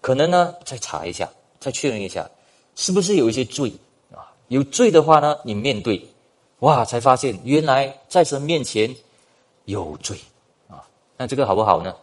[0.00, 1.28] 可能呢再查一下，
[1.58, 2.30] 再确认一下，
[2.76, 3.72] 是不是有一些罪
[4.14, 4.32] 啊？
[4.48, 6.06] 有罪的话呢，你面对，
[6.60, 8.94] 哇，才发现原来在神面前
[9.64, 10.16] 有罪
[10.68, 10.86] 啊。
[11.16, 11.94] 那这个好不好呢？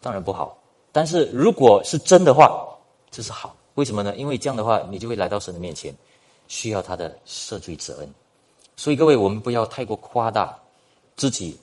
[0.00, 0.58] 当然不好。
[0.92, 2.66] 但是如果是真的话，
[3.10, 3.54] 这是好。
[3.74, 4.16] 为什么呢？
[4.16, 5.94] 因为这样的话，你就会来到神的面前，
[6.48, 8.14] 需要他的赦罪之恩。
[8.76, 10.56] 所以各位，我们不要太过夸大
[11.16, 11.58] 自己，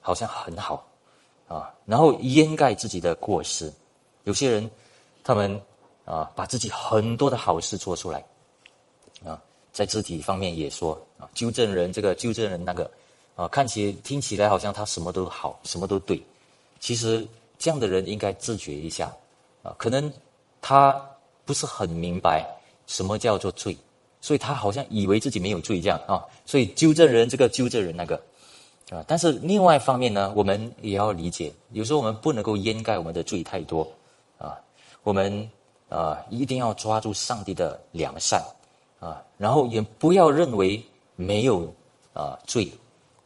[0.00, 0.86] 好像很好
[1.46, 3.72] 啊，然后掩盖自己的过失。
[4.24, 4.70] 有些人，
[5.22, 5.60] 他们
[6.04, 8.24] 啊，把自己很多的好事做出来
[9.24, 9.40] 啊，
[9.72, 12.90] 在肢体方面也说啊，纠正人这个，纠正人那个
[13.36, 16.20] 啊，看起听起来好像他什么都好，什么都对。
[16.80, 17.26] 其实
[17.58, 19.14] 这样的人应该自觉一下
[19.62, 20.12] 啊，可能
[20.60, 21.00] 他。
[21.46, 22.44] 不是很明白
[22.88, 23.78] 什么叫做罪，
[24.26, 28.20] 所以他好像以为自己没有罪这样啊，所以纠正人这个纠正人那个
[28.90, 33.86] 啊，但是另外一方面呢，我们也要理解，有时候我们不能够掩盖我们的罪太多
[34.36, 34.58] 啊，
[35.04, 35.48] 我们
[35.88, 38.42] 啊一定要抓住上帝的良善
[38.98, 40.82] 啊，然后也不要认为
[41.14, 41.72] 没有
[42.12, 42.68] 啊罪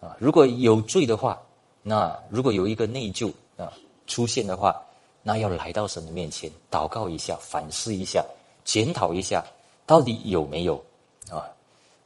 [0.03, 1.41] 啊，如果有罪的话，
[1.83, 3.73] 那如果有一个内疚啊
[4.07, 4.77] 出现的话。
[5.23, 8.25] 那要来到神的面前祷告一下，反思一下，
[8.65, 9.45] 检讨一下，
[9.85, 10.83] 到底有没有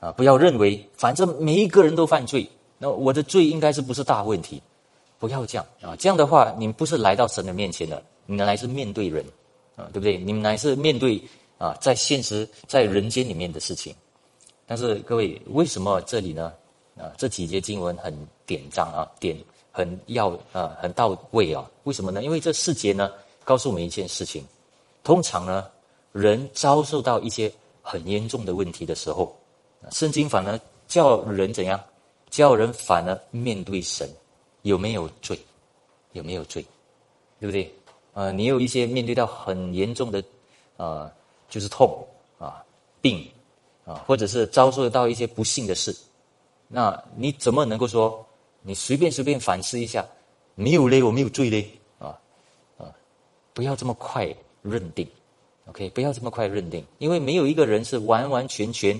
[0.04, 0.12] 啊！
[0.12, 4.60] 不要认为反正每一个人都犯罪，那我的罪应该是不是大问题？
[5.18, 5.96] 不要这样啊！
[5.96, 9.24] 这样的话，你们不是来到神的面前的，你们来是面对人
[9.76, 10.18] 啊，对不对？
[10.18, 11.22] 你们来是面对
[11.56, 13.94] 啊，在现实在人间里面的事情。
[14.66, 16.52] 但是各位，为什么这里呢？
[16.98, 18.14] 啊，这几节经文很
[18.44, 19.36] 典章啊，典。
[19.76, 21.68] 很要啊，很到位啊！
[21.82, 22.22] 为什么呢？
[22.22, 23.10] 因为这四节呢，
[23.42, 24.46] 告诉我们一件事情：
[25.02, 25.66] 通常呢，
[26.12, 29.36] 人遭受到一些很严重的问题的时候，
[29.90, 31.82] 圣经反而叫人怎样？
[32.30, 34.08] 叫人反而面对神，
[34.62, 35.38] 有没有罪？
[36.12, 36.64] 有没有罪？
[37.38, 37.72] 对不对？
[38.12, 40.22] 啊，你有一些面对到很严重的
[40.76, 41.12] 啊，
[41.48, 42.06] 就是痛
[42.38, 42.64] 啊、
[43.00, 43.28] 病
[43.84, 45.94] 啊，或者是遭受到一些不幸的事，
[46.68, 48.24] 那你怎么能够说？
[48.66, 50.06] 你随便随便反思一下，
[50.54, 52.18] 没有嘞，我没有罪嘞，啊
[52.78, 52.90] 啊，
[53.52, 55.06] 不要这么快认定
[55.66, 58.98] ，OK，不要这么快认定，因为没有一个人是完完全全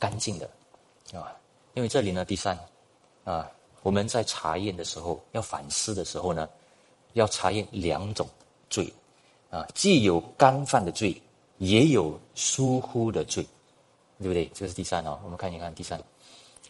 [0.00, 0.50] 干净的，
[1.12, 1.36] 啊，
[1.74, 2.58] 因为这里呢，第三，
[3.22, 3.48] 啊，
[3.82, 6.48] 我们在查验的时候，要反思的时候呢，
[7.12, 8.26] 要查验两种
[8.68, 8.92] 罪，
[9.50, 11.20] 啊，既有干犯的罪，
[11.58, 13.46] 也有疏忽的罪，
[14.18, 14.50] 对不对？
[14.54, 16.02] 这是第三哦，我们看一看第三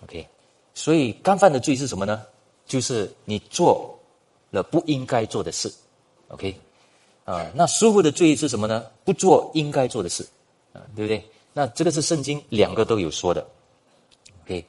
[0.02, 0.26] ，OK。
[0.74, 2.26] 所以干犯的罪是什么呢？
[2.66, 3.98] 就是你做
[4.50, 5.72] 了不应该做的事
[6.28, 6.54] ，OK，
[7.24, 8.86] 啊，那疏忽的罪是什么呢？
[9.04, 10.26] 不做应该做的事，
[10.72, 11.24] 啊，对不对？
[11.52, 13.46] 那这个是圣经两个都有说的
[14.44, 14.64] ，OK，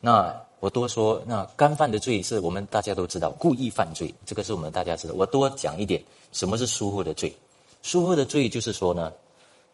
[0.00, 5.14] 那我多说，那干犯的罪是我们大家都知道，故意犯罪，这个是我们大家知道。
[5.14, 7.34] 我多讲一点，什么是疏忽的罪？
[7.82, 9.12] 疏忽的罪就是说呢，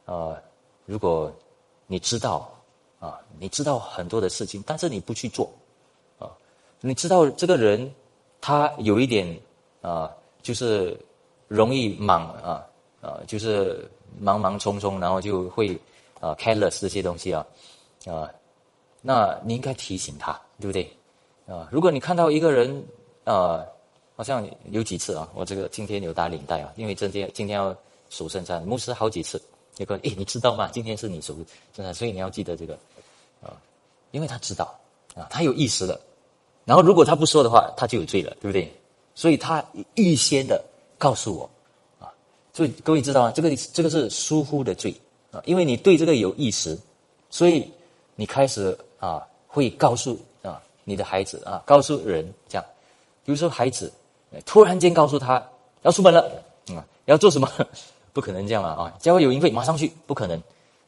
[0.04, 0.36] 啊，
[0.84, 1.32] 如果
[1.86, 2.52] 你知道
[2.98, 5.50] 啊，你知道很多的事情，但是你不去做
[6.18, 6.28] 啊。
[6.80, 7.90] 你知道这个人，
[8.40, 9.40] 他有一点
[9.80, 10.10] 啊，
[10.42, 10.98] 就是
[11.48, 12.66] 容易忙啊
[13.00, 13.88] 啊，就是
[14.18, 15.78] 忙忙匆匆，然后就会
[16.22, 17.44] 啊 careless 这些东西啊
[18.06, 18.30] 啊，
[19.00, 20.88] 那你应该提醒他，对不对
[21.46, 21.68] 啊？
[21.72, 22.84] 如果你看到一个人
[23.24, 23.66] 啊，
[24.14, 27.76] 好像有几次啊，我这个今天有打领带啊，因为今天今天要
[28.08, 29.42] 守圣餐，牧师好几次，
[29.76, 30.70] 那个诶，你知道吗？
[30.72, 31.34] 今天是你守
[31.74, 32.78] 真的，所以你要记得这个
[33.42, 33.60] 啊，
[34.12, 34.78] 因为他知道
[35.16, 36.00] 啊，他有意识了。
[36.64, 38.72] 然后，如果他不说的话，他就有罪了，对不对？
[39.16, 39.64] 所以他
[39.96, 40.64] 预先的
[40.96, 41.50] 告诉我，
[41.98, 42.06] 啊，
[42.52, 43.32] 所以各位知道吗？
[43.32, 44.94] 这个这个是疏忽的罪
[45.32, 46.78] 啊，因为你对这个有意识，
[47.30, 47.68] 所以
[48.14, 52.64] 你开始啊会告诉啊你的孩子啊，告诉人这样，
[53.24, 53.92] 比如说孩子
[54.46, 55.44] 突然间告诉他
[55.82, 56.20] 要出门了，
[56.68, 57.50] 啊，要做什么？
[58.14, 58.94] 不可能这样了啊！
[59.00, 60.38] 教会有营会马上去，不可能。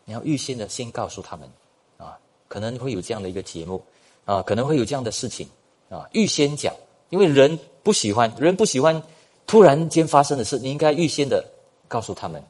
[0.05, 1.49] 你要预先的先告诉他们
[1.97, 3.83] 啊，可能会有这样的一个节目
[4.27, 5.49] 啊，可能会有这样的事情。
[5.89, 6.75] 啊，预先讲，
[7.09, 9.03] 因为人不喜欢，人不喜欢
[9.47, 11.43] 突然间发生的事，你应该预先的
[11.89, 12.45] 告诉他们，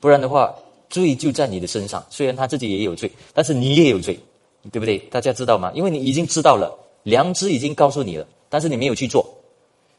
[0.00, 0.54] 不然的话，
[0.92, 2.06] 罪就在你的身上。
[2.08, 4.16] 虽然他自己也有罪，但是你也有罪，
[4.70, 4.98] 对不对？
[5.10, 5.72] 大家知道吗？
[5.74, 9.28] 因为你已经知道了，良知已经告诉你了，但是你没有去做，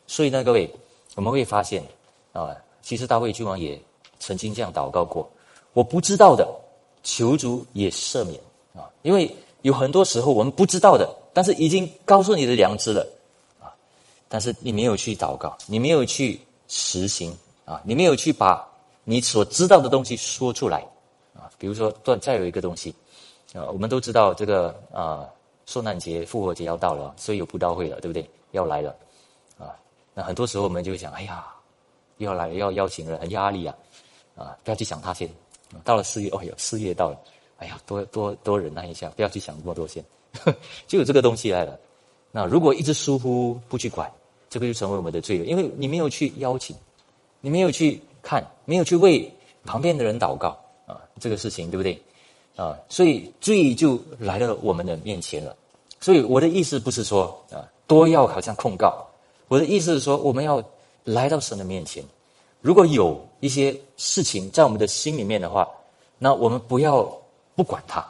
[0.07, 0.71] 所以呢，各位，
[1.15, 1.83] 我们会发现
[2.31, 3.77] 啊，其实大卫君王也
[4.19, 5.29] 曾经这样祷告过：
[5.73, 6.47] 我不知道的，
[7.03, 8.39] 求主也赦免
[8.73, 9.29] 啊，因为
[9.63, 11.13] 有很多时候我们不知道的。
[11.35, 13.03] 但是已经告诉你的良知了，
[13.59, 13.73] 啊！
[14.29, 17.81] 但是你没有去祷告，你没有去实行啊！
[17.83, 18.63] 你没有去把
[19.03, 20.79] 你所知道的东西说出来
[21.35, 21.49] 啊！
[21.57, 22.93] 比如说，再再有一个东西
[23.53, 25.27] 啊，我们都知道这个啊，
[25.65, 28.29] 受难节、复活节要到了，所以有布道会了，对不对？
[28.51, 28.95] 要来了，
[29.57, 29.75] 啊，
[30.13, 31.45] 那很多时候我们就想，哎呀，
[32.17, 33.75] 又要来了，要邀请人，很压力啊，
[34.35, 35.29] 啊，不要去想他先。
[35.83, 37.19] 到了四月，哦哟，四月到了，
[37.57, 40.05] 哎呀，多多多忍耐一下，不要去想那么多先，
[40.87, 41.79] 就有这个东西来了。
[42.31, 44.11] 那如果一直疏忽不去管，
[44.49, 46.75] 这个就成为我们的罪了，因为你没有去邀请，
[47.41, 49.31] 你没有去看，没有去为
[49.63, 50.57] 旁边的人祷告
[50.87, 52.01] 啊，这个事情对不对？
[52.55, 55.55] 啊，所以罪就来到我们的面前了。
[55.99, 59.05] 所以我的意思不是说啊，多要好像控告，
[59.47, 60.63] 我的意思是说，我们要
[61.03, 62.03] 来到神的面前。
[62.61, 65.67] 如果有一些事情在我们的心里面的话，
[66.17, 67.03] 那我们不要
[67.55, 68.05] 不管它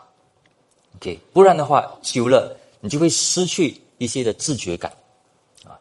[0.97, 4.91] ，OK，不然的话，久了你就会失去一些的自觉感，
[5.65, 5.79] 啊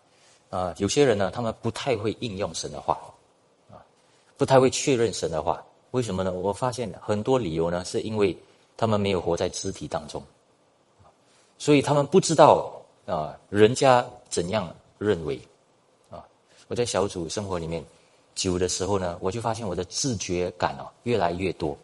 [0.48, 2.98] 啊，有些人呢，他们不太会应用神的话，
[4.42, 6.32] 不太会确认神的话，为什么呢？
[6.32, 8.36] 我发现很多理由呢，是因为
[8.76, 10.20] 他们没有活在肢体当中，
[11.58, 12.72] 所以他们不知道
[13.06, 15.40] 啊，人家怎样认为，
[16.10, 16.26] 啊，
[16.66, 17.84] 我在小组生活里面。
[18.34, 21.78] 久的时候呢，我就发现我的自觉感哦越来越多，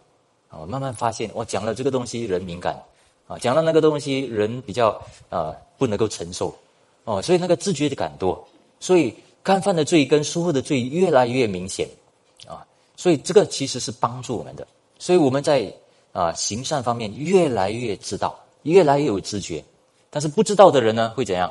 [0.49, 2.77] 啊，慢慢发现我讲了这个东西人敏感，
[3.29, 6.53] 啊，讲了那个东西人比较啊不能够承受，
[7.05, 8.45] 哦，所以那个自觉的感多，
[8.81, 11.89] 所以干犯的罪跟疏忽的罪越来越明显，
[12.99, 14.67] 所以这个其实是帮助我们的，
[14.99, 15.73] 所以我们在
[16.13, 19.65] 啊行善方面越来越知道，越来越有知觉，
[20.11, 21.49] 但是不知道的人呢会怎样？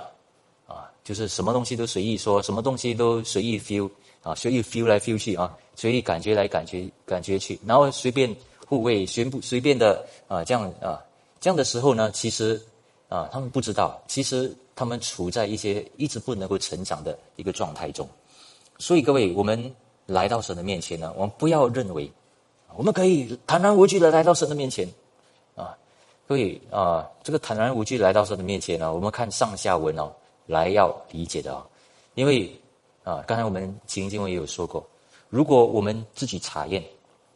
[0.67, 3.89] 啊，就是什么东西都随意说，什么东西都随意 feel。
[4.23, 11.01] 啊，随意 feel 来 feel 去啊，随意感觉来感觉感觉去，然后随便护卫，随不随便的啊，这样啊，
[11.39, 12.61] 这样的时候呢，其实
[13.07, 18.05] 啊，他们不知道，其实他们处在一些一直不能够成长的一个状态中。
[18.79, 19.73] 所以各位，我们
[20.07, 22.11] 来到神的面前呢，我们不要认为
[22.75, 24.91] 我们可以坦然无惧的来到神的面前
[25.55, 25.77] 啊。
[26.27, 30.11] 各位啊，这个坦然无惧来到神的面前呢，我们看上下文哦，
[30.47, 31.63] 来要理解的啊，
[32.15, 32.51] 因为。
[33.03, 34.85] 啊，刚才我们启灵经文也有说过，
[35.29, 36.83] 如果我们自己查验，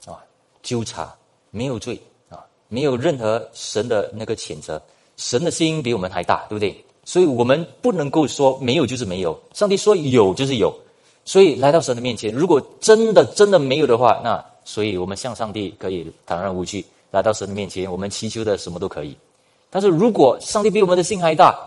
[0.06, 0.20] 啊，
[0.62, 1.16] 纠察
[1.50, 4.82] 没有罪啊，没有任何神的那个谴责，
[5.16, 6.84] 神的心比我们还大，对不对？
[7.06, 10.78] 所以我们不能够说没有就是没有，上帝说有就是有，
[11.26, 19.16] 所以来到神的面前，如果真的真的没有的话，那所以我们向上帝可以坦然无惧来到神的面前，我们祈求的什么都可以。
[19.70, 21.58] 但是如果上帝比我们的心还大，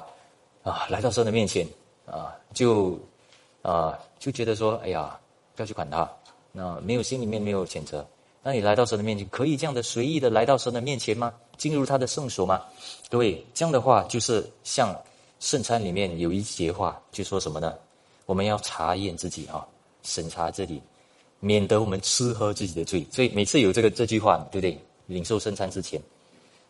[0.63, 1.67] 啊，来到神的面前
[2.07, 2.99] 啊，就。
[3.65, 5.19] 啊，就觉得说，哎呀，
[5.57, 6.07] 不要去管他，
[6.53, 8.07] 那没有心里面没有谴责，
[8.43, 11.33] 那你来到神的面前，可以这样的随意的来到神的面前吗？
[11.57, 12.61] 进入他的圣所吗？
[13.09, 14.95] 各位，这样的话就是像
[15.41, 17.73] 圣餐里面有一节话，就说什么呢？
[18.27, 19.67] 我们要查验自己啊，
[20.03, 20.81] 审查自己，
[21.41, 23.07] 免得我们吃喝自己的罪。
[23.11, 24.79] 所以每次有这个这句话，对不对？
[25.07, 26.01] 领受圣餐之前，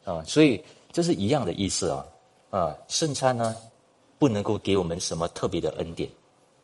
[0.04, 0.60] 啊，所以
[0.92, 2.06] 这是一样的意思啊，
[2.50, 3.54] 啊，圣餐呢，
[4.18, 6.10] 不能够给我们什么特别的恩典。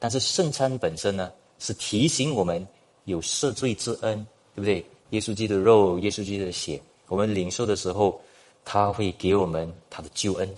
[0.01, 2.67] 但是圣餐本身呢，是提醒我们
[3.05, 4.85] 有赦罪之恩，对不对？
[5.11, 8.21] 耶稣基督的肉，耶稣基督的血，我们领受的时候，
[8.65, 10.49] 他会给我们他的救恩，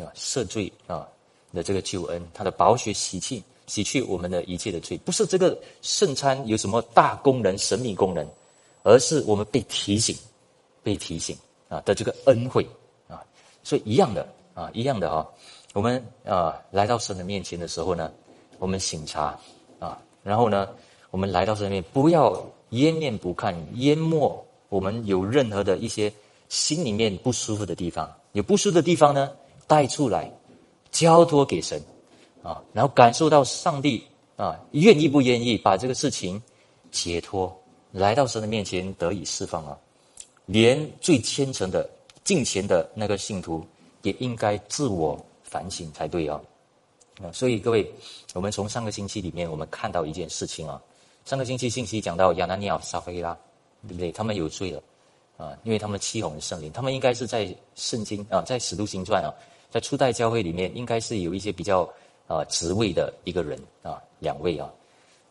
[0.00, 1.06] 啊，赦罪啊
[1.52, 4.98] 的这个救恩，他的宝血洗去洗去我们的一切的罪。
[4.98, 8.26] 不是这个圣餐有什么大功能、神秘功能，
[8.82, 10.16] 而是我们被提醒、
[10.82, 11.36] 被提醒
[11.68, 12.66] 啊的这个恩惠
[13.06, 13.22] 啊。
[13.62, 15.24] 所以一样的啊，一样的啊，
[15.72, 18.10] 我们啊来到神的面前的时候呢。
[18.60, 19.38] 我们醒察
[19.78, 20.68] 啊，然后呢，
[21.12, 26.12] 我们来到这边，不要淹念不看，淹没我们有任何的一些
[26.48, 29.30] 心里面不舒服的地方，有不舒服的地方呢，
[29.68, 30.28] 带出来，
[30.90, 31.80] 交托给神
[32.48, 34.02] 啊，然后感受到上帝
[34.36, 36.42] 啊，愿意不愿意把这个事情
[36.90, 37.54] 解脱，
[37.92, 39.76] 来到神的面前得以释放啊，
[40.46, 41.86] 连最虔诚的
[42.24, 43.62] 敬虔的那个信徒
[44.00, 46.40] 也应该自我反省才对啊。
[47.22, 47.92] 啊，所以各位，
[48.32, 50.80] 我们从上个星期里面，我们看到一件事情啊。
[51.26, 53.36] 上个星期信息讲到亚拿尼亚、撒菲拉，
[53.86, 54.10] 对不对？
[54.10, 54.82] 他们有罪了
[55.36, 56.72] 啊，因为他们欺哄圣灵。
[56.72, 59.34] 他们应该是在圣经啊，在使徒行传啊，
[59.70, 61.86] 在初代教会里面，应该是有一些比较
[62.28, 64.70] 啊职位的一个人啊，两位啊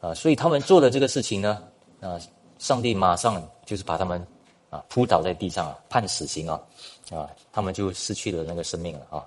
[0.02, 1.64] 啊，所以他们做的这个事情呢，
[2.02, 2.20] 啊，
[2.60, 4.22] 上帝马上就是把他们
[4.70, 6.62] 啊扑倒在地上，判死刑啊
[7.12, 9.26] 啊，他们就失去了那个生命了啊。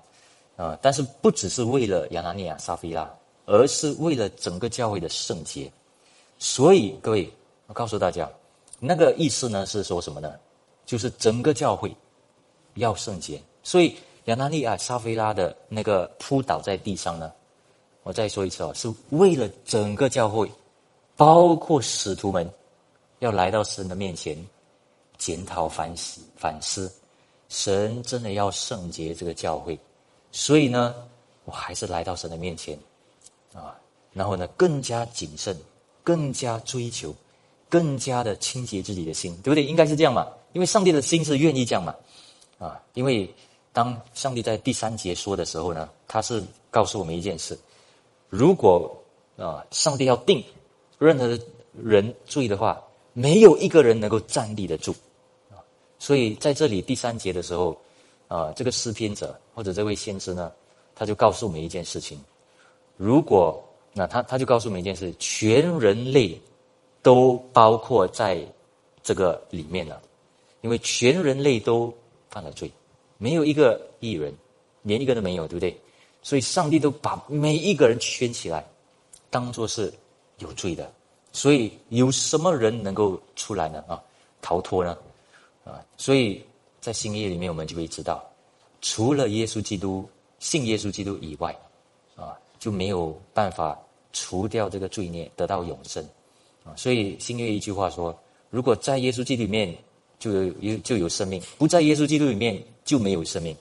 [0.57, 0.77] 啊！
[0.79, 3.09] 但是不只是为了亚拿尼亚、撒菲拉，
[3.45, 5.71] 而是为了整个教会的圣洁。
[6.37, 7.33] 所以各位，
[7.65, 8.29] 我告诉大家，
[8.77, 10.35] 那个意思呢是说什么呢？
[10.85, 11.95] 就是整个教会
[12.75, 13.41] 要圣洁。
[13.63, 17.31] 所以亚拿尼亚、撒菲拉的那个扑倒在地上呢，
[18.03, 20.49] 我再说一次哦，是为了整个教会，
[21.15, 22.49] 包括使徒们，
[23.19, 24.37] 要来到神的面前
[25.17, 26.91] 检讨、反思、反思。
[27.49, 29.77] 神真的要圣洁这个教会，
[30.31, 30.95] 所以呢，
[31.43, 32.79] 我还是来到神的面前，
[33.53, 33.77] 啊，
[34.13, 35.53] 然后呢，更加谨慎，
[36.01, 37.13] 更加追求，
[37.67, 39.65] 更加的清洁自己的心，对不对？
[39.65, 41.93] 应该是这样嘛，因为上帝的心是愿意这样嘛，
[42.57, 43.29] 啊，因为
[43.73, 47.59] 当上帝在第三节说的时候呢，他是告诉我们一件事：
[48.31, 48.97] 如果
[49.35, 50.41] 啊，上帝要定
[50.97, 51.37] 任何
[51.83, 54.95] 人罪的话，没有一个人能够站立得住。
[55.99, 57.77] 所以在这里第三节的时候，
[58.29, 60.49] 啊，这个诗篇者或者这位先知呢，
[60.95, 62.17] 他就告诉我们一件事情：
[62.95, 66.39] 如果那他他就告诉我们一件事，全人类
[67.01, 68.41] 都包括在
[69.03, 70.01] 这个里面了，
[70.61, 71.93] 因为全人类都
[72.29, 72.71] 犯了罪，
[73.17, 74.33] 没有一个艺人，
[74.83, 75.77] 连一个都没有，对不对？
[76.23, 78.65] 所以上帝都把每一个人圈起来，
[79.29, 79.91] 当做是
[80.37, 80.91] 有罪的。
[81.33, 83.83] 所以有什么人能够出来呢？
[83.87, 84.01] 啊，
[84.41, 84.97] 逃脱呢？
[85.63, 86.43] 啊，所以
[86.79, 88.23] 在新约里面，我们就会知道，
[88.81, 90.07] 除了耶稣基督、
[90.39, 91.57] 信耶稣基督以外，
[92.15, 93.79] 啊，就没有办法
[94.11, 96.03] 除掉这个罪孽，得到永生。
[96.63, 98.13] 啊，所以新约一句话说：
[98.49, 99.75] 如果在耶稣基督里面
[100.19, 103.55] 就有有就有生命，不在耶稣基督里面就没有生命。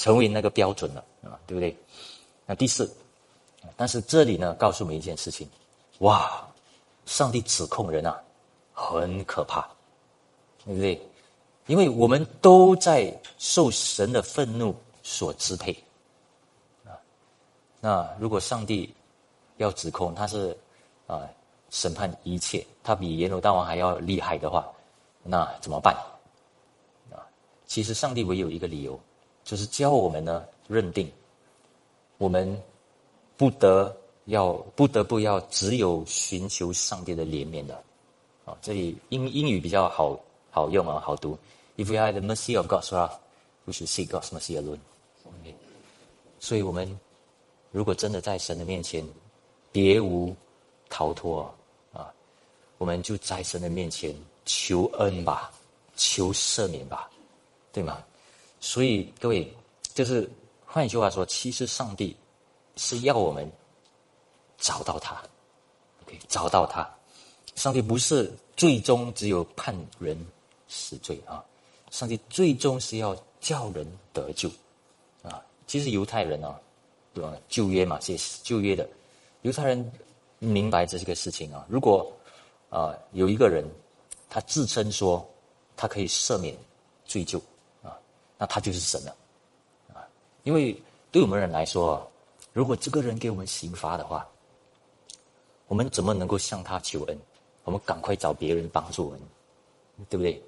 [0.00, 1.04] 成为那个标准了。
[1.24, 1.76] 啊，对不对？
[2.46, 2.90] 那第四，
[3.76, 5.46] 但是这里呢，告诉我们一件事情：
[5.98, 6.42] 哇，
[7.04, 8.18] 上帝指控人啊，
[8.72, 9.68] 很可怕。
[10.64, 11.00] 对不对？
[11.66, 15.72] 因为我们都在受神的愤怒所支配
[16.84, 16.92] 啊。
[17.80, 18.94] 那如果上帝
[19.56, 20.56] 要指控他是
[21.06, 21.26] 啊
[21.70, 24.70] 审判一切，他比阎罗大王还要厉害的话，
[25.22, 25.94] 那怎么办？
[27.10, 27.24] 啊，
[27.66, 29.00] 其实上帝唯有一个理由，
[29.44, 31.10] 就是教我们呢认定，
[32.18, 32.60] 我们
[33.36, 37.74] 不得要不得不要只有寻求上帝的怜悯的
[38.44, 38.56] 啊。
[38.62, 40.18] 这里英英语比较好。
[40.52, 41.38] 好用啊，好读。
[41.76, 43.12] If we are the mercy of God's wrath,
[43.66, 44.80] we should seek God's mercy alone.
[45.22, 45.54] OK，
[46.40, 46.98] 所以，我们
[47.70, 49.06] 如果真的在神的面前，
[49.70, 50.34] 别无
[50.88, 51.54] 逃脱
[51.92, 52.12] 啊，
[52.78, 54.12] 我们就在神的面前
[54.44, 55.52] 求恩吧，
[55.94, 57.08] 求赦免吧，
[57.72, 58.02] 对吗？
[58.60, 59.52] 所以，各位，
[59.94, 60.30] 就是
[60.64, 62.16] 换一句话说，其实上帝
[62.76, 63.50] 是要我们
[64.58, 65.20] 找到他
[66.04, 66.88] ，OK，找到他。
[67.56, 70.26] 上帝不是最终只有判人。
[70.72, 71.44] 死罪啊！
[71.90, 74.48] 上帝最终是要叫人得救
[75.20, 75.42] 啊！
[75.66, 76.60] 其实犹太人啊，
[77.12, 77.36] 对吧？
[77.48, 78.88] 旧约嘛，是旧约的
[79.42, 79.92] 犹太人
[80.38, 81.66] 明白这个事情啊。
[81.68, 82.08] 如果
[82.68, 83.68] 啊有一个人
[84.28, 85.28] 他自称说
[85.76, 86.56] 他可以赦免
[87.04, 87.40] 罪疚，
[88.40, 89.14] 那他就是神了
[89.92, 90.00] 啊！
[90.44, 90.74] 因为
[91.12, 92.10] 对我们人来说，
[92.54, 94.26] 如果这个人给我们刑罚的话，
[95.68, 97.18] 我们怎么能够向他求恩？
[97.64, 99.20] 我们赶快找别人帮助我们，
[100.08, 100.42] 对不对？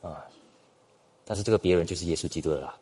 [0.00, 0.24] 啊！
[1.26, 2.74] 但是这个别人就是耶稣基督了。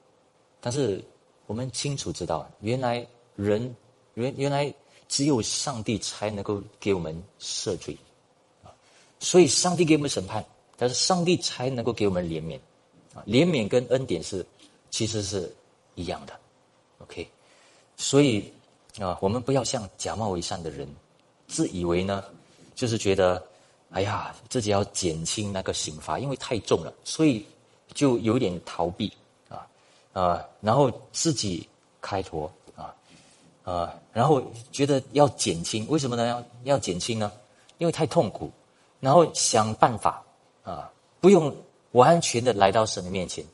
[0.61, 1.03] 但是
[1.49, 3.05] 我们清楚知道，原来
[3.35, 3.75] 人
[4.15, 4.73] 原原来
[5.09, 7.99] 只有上帝才能够给我们赦罪
[8.63, 8.71] 啊！
[9.19, 12.61] 所以上帝给我们审判，但是上帝才能够给我们怜悯
[13.17, 13.25] 啊！
[13.27, 14.45] 怜悯跟恩典是
[14.91, 15.51] 其实是
[15.95, 16.33] 一样的。
[16.99, 17.27] OK，
[17.97, 18.53] 所以
[19.01, 20.87] 啊，我们不要像假冒为善的人，
[21.49, 22.23] 自以为呢，
[22.75, 23.43] 就是觉得。
[23.91, 27.47] 哎呀，自己要减轻那个刑罚，因为太重了，所以
[27.95, 29.11] 就有点逃避
[29.49, 29.65] 啊
[30.13, 31.67] 啊，然后自己
[32.01, 32.93] 开脱啊
[33.63, 36.27] 啊，然后觉得要减轻，为什么呢？
[36.27, 37.31] 要要减轻呢？
[37.79, 38.51] 因为太痛苦，
[38.99, 40.23] 然后想办法
[40.65, 41.57] 啊，不用
[41.97, 43.45] 完全的来到神的面前，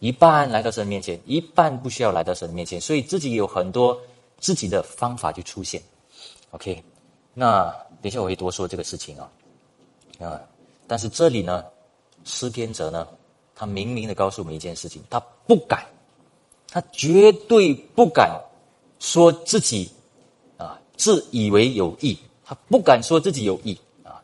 [0.00, 3.98] 一半来到神的面前，一半不需要来到神的面前，所以自己有很多
[4.38, 5.80] 自己的方法就出现。
[6.50, 6.82] OK，
[7.32, 7.70] 那
[8.02, 9.30] 等一下我会多说这个事情啊。
[10.20, 10.40] 啊！
[10.86, 11.64] 但是这里呢，
[12.24, 13.08] 诗篇者呢，
[13.56, 15.84] 他明明的告诉我们一件事情：他不敢，
[16.68, 18.40] 他绝对不敢
[19.00, 19.90] 说自己
[20.56, 24.22] 啊自以为有意，他不敢说自己有意啊，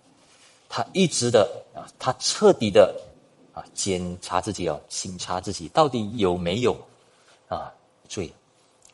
[0.69, 2.95] 他一直的啊，他彻底的
[3.53, 6.77] 啊检查自己哦，审查自己到底有没有
[7.49, 7.73] 啊
[8.09, 8.33] 罪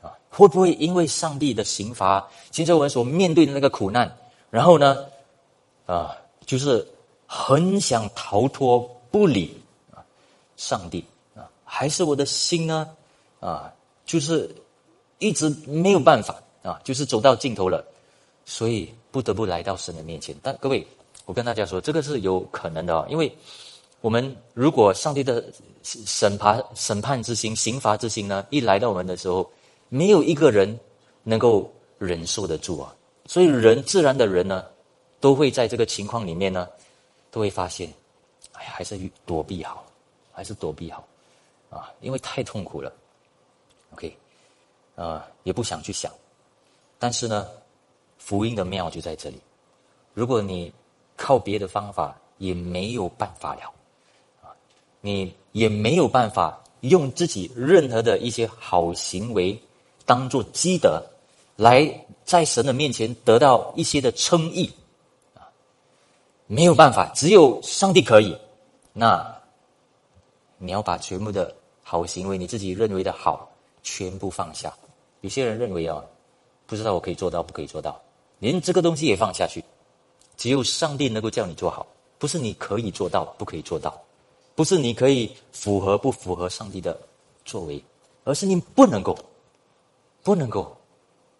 [0.03, 4.17] 啊，会不会因为上帝的刑罚，现在我们所面对的那个苦难，
[4.51, 5.07] 然后呢
[5.87, 6.17] 啊？
[6.47, 6.87] 就是
[7.27, 8.79] 很想逃脱
[9.11, 9.61] 不理
[9.93, 9.99] 啊，
[10.57, 11.05] 上帝
[11.35, 12.89] 啊，还是我的心呢
[13.41, 13.73] 啊，
[14.05, 14.55] 就是
[15.19, 17.85] 一直没有办法啊，就是走到尽头了，
[18.45, 20.37] 所以不得不来到神的面前。
[20.41, 20.87] 但各位，
[21.25, 23.37] 我跟大家说，这个是有可能的哦，因为
[24.01, 25.45] 我们如果上帝的
[25.83, 29.51] 审判审判之心、刑罚之心呢，一来到我们的时候，
[29.89, 30.79] 没有一个人
[31.23, 32.95] 能够忍受得住啊，
[33.27, 34.65] 所以人自然的人呢。
[35.19, 36.69] 都会在这个情况里面呢，
[37.31, 37.93] 都会发现，
[38.53, 39.83] 哎呀，还是躲避好，
[40.31, 41.09] 还是躲避好。
[41.71, 42.93] 啊，因为太痛苦了。
[43.95, 44.15] OK，
[44.95, 46.13] 呃，也不想去想。
[46.99, 47.49] 但是呢，
[48.19, 49.41] 福音的妙就在这里。
[50.13, 50.71] 如果你
[51.17, 53.73] 靠别的方法，也没有办法了。
[55.07, 59.57] 你也没有办法用自己任何的一些好行为
[60.05, 61.01] 当做积德，
[61.55, 61.89] 来
[62.25, 64.69] 在神的面前得到一些的称义。
[65.35, 65.47] 啊，
[66.47, 68.37] 没有办法，只有上帝可以。
[68.93, 69.35] 那
[70.59, 73.49] 你要把全部的好行为，你自己认为的好，
[73.83, 74.75] 全部放下。
[75.21, 76.03] 有些人认为啊。
[76.69, 78.03] 不知道我可以做到，不可以做到，
[78.41, 79.63] 连这个东西也放下去。
[80.37, 81.87] 只有上帝能够叫你做好，
[82.19, 83.97] 不是你可以做到，不可以做到，
[84.57, 86.99] 不是你可以符合不符合上帝的
[87.45, 87.81] 作为，
[88.25, 89.17] 而是你不能够，
[90.25, 90.77] 不能够，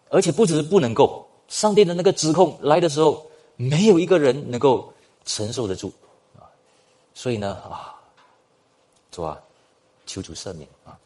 [0.09, 4.93] 而且不只是不能够，上帝的那个指控来的时候，没有一个人能够
[5.25, 5.91] 承受得住
[6.37, 6.47] 啊。
[7.13, 7.99] 所以呢啊，
[9.11, 9.37] 主啊，
[10.05, 10.97] 求主赦免啊，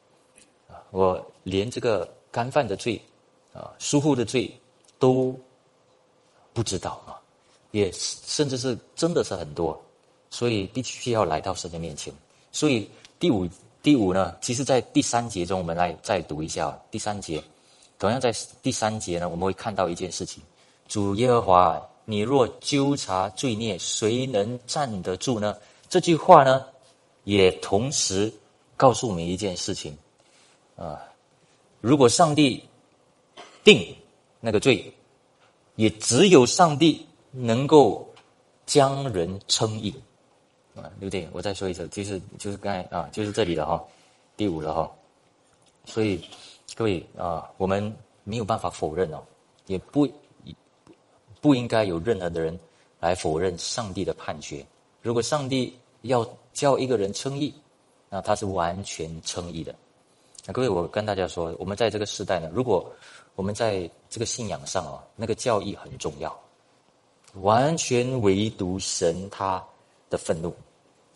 [0.92, 3.02] 我连这个干犯的罪。
[3.54, 4.50] 啊，疏忽的罪
[4.98, 5.38] 都
[6.54, 7.20] 不知道啊，
[7.72, 9.78] 也甚至是真的是很多，
[10.32, 12.12] 所以必须要来到神的面前。
[12.52, 13.48] 所以第五
[13.84, 17.44] 第五呢，其实，在第三节中，我们来再读一下第三节。
[18.00, 20.42] 同样在第三节呢，我们会看到一件事情：
[20.88, 25.56] 主耶和华，你若纠察罪孽，谁能站得住呢？
[25.88, 26.66] 这句话呢，
[27.26, 28.34] 也同时
[28.76, 29.96] 告诉我们一件事情
[30.76, 31.00] 啊，
[31.80, 32.64] 如果上帝。
[33.64, 33.96] 定
[34.40, 34.92] 那个罪，
[35.76, 38.12] 也只有上帝能够
[38.66, 39.94] 将人称义，
[41.00, 41.28] 对不对？
[41.32, 43.84] 我再说一次，就是就是刚才啊，就是这里了哈，
[44.36, 44.92] 第五了哈。
[45.86, 46.24] 所以
[46.76, 49.24] 各位啊，我们没有办法否认哦，
[49.68, 50.08] 也不
[51.42, 52.58] 不应该有任何的人
[53.00, 54.66] 来否认上帝的判决。
[55.02, 57.54] 如果上帝要叫一个人称义，
[58.10, 59.74] 那他是完全称义的。
[60.46, 62.92] 那各位，我跟大家说，我们在这个时代呢，如果
[63.36, 66.38] 我们在这个信仰上啊，那个教义很重要，
[67.36, 69.64] 完全唯独神他
[70.10, 70.54] 的愤怒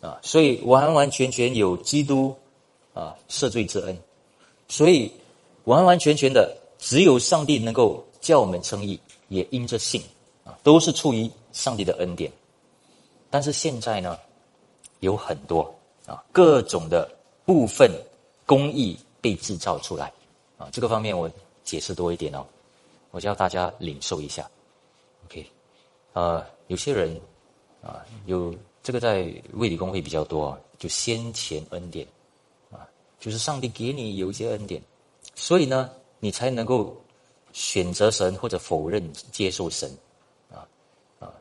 [0.00, 2.36] 啊，所以完完全全有基督
[2.94, 3.98] 啊赦罪之恩，
[4.68, 5.10] 所以
[5.64, 10.02] 完完全全的只有上帝能够叫我们称义，也因着信
[10.44, 12.30] 啊，都是出于上帝的恩典。
[13.30, 14.18] 但是现在呢，
[15.00, 15.74] 有很多
[16.06, 17.10] 啊各种的
[17.44, 17.90] 部分
[18.44, 20.12] 公义被制造出来
[20.58, 21.30] 啊，这个方面我。
[21.66, 22.46] 解释多一点哦，
[23.10, 24.48] 我教大家领受一下。
[25.24, 25.44] OK，
[26.12, 27.20] 呃，有些人
[27.82, 28.54] 啊，有
[28.86, 32.06] 这个在卫理公会比较多，就先前恩典
[32.70, 32.86] 啊，
[33.18, 34.80] 就是上帝给你有一些恩典，
[35.34, 36.96] 所以呢，你才能够
[37.52, 39.90] 选择神或者否认接受神
[40.52, 40.62] 啊
[41.18, 41.34] 啊，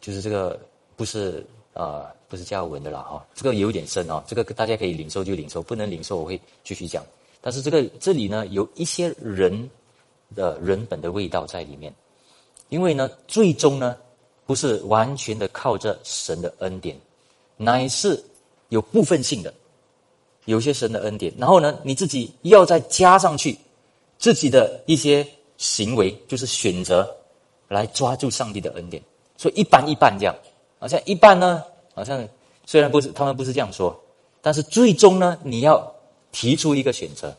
[0.00, 0.58] 就是这个
[0.96, 7.06] 不是啊不是加文的啦哈，这个有点深哦，这个大家可以领受就领受，不能领受我会继续讲。
[7.40, 9.70] 但是这个这里呢，有一些人
[10.34, 11.94] 的人本的味道在里面，
[12.68, 13.96] 因为呢，最终呢，
[14.48, 16.98] 不是完全的靠着神的恩典，
[17.58, 18.18] 乃是
[18.70, 19.52] 有部分性的，
[20.46, 23.54] 有些神的恩典，然后呢，你自己要再加上去
[24.16, 25.26] 自己的一些
[25.58, 27.14] 行为，就是选择
[27.68, 29.02] 来抓住上帝的恩典，
[29.36, 30.34] 所以一半一半这样，
[30.78, 31.62] 好像一半呢，
[31.94, 32.26] 好像
[32.64, 33.94] 虽然不是他们不是这样说，
[34.40, 35.94] 但是最终呢，你要。
[36.30, 37.34] 提出一个选择，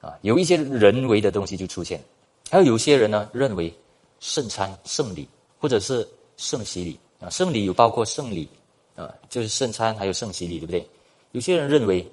[0.00, 2.00] 啊，有一些人为的东西就出现，
[2.48, 3.74] 还有有些人呢认为
[4.20, 8.48] 圣餐、圣礼或者是圣洗礼啊，圣礼有包括圣礼
[8.94, 10.88] 啊，就是圣餐还有圣洗礼，对不对？
[11.32, 12.06] 有些人认为，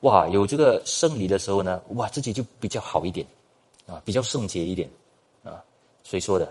[0.00, 3.26] 哇，有这个圣礼的时候呢，哇，自己就比较好一点，
[3.86, 4.88] 啊，比较圣洁一点，
[5.42, 5.62] 啊，
[6.04, 6.46] 谁说的？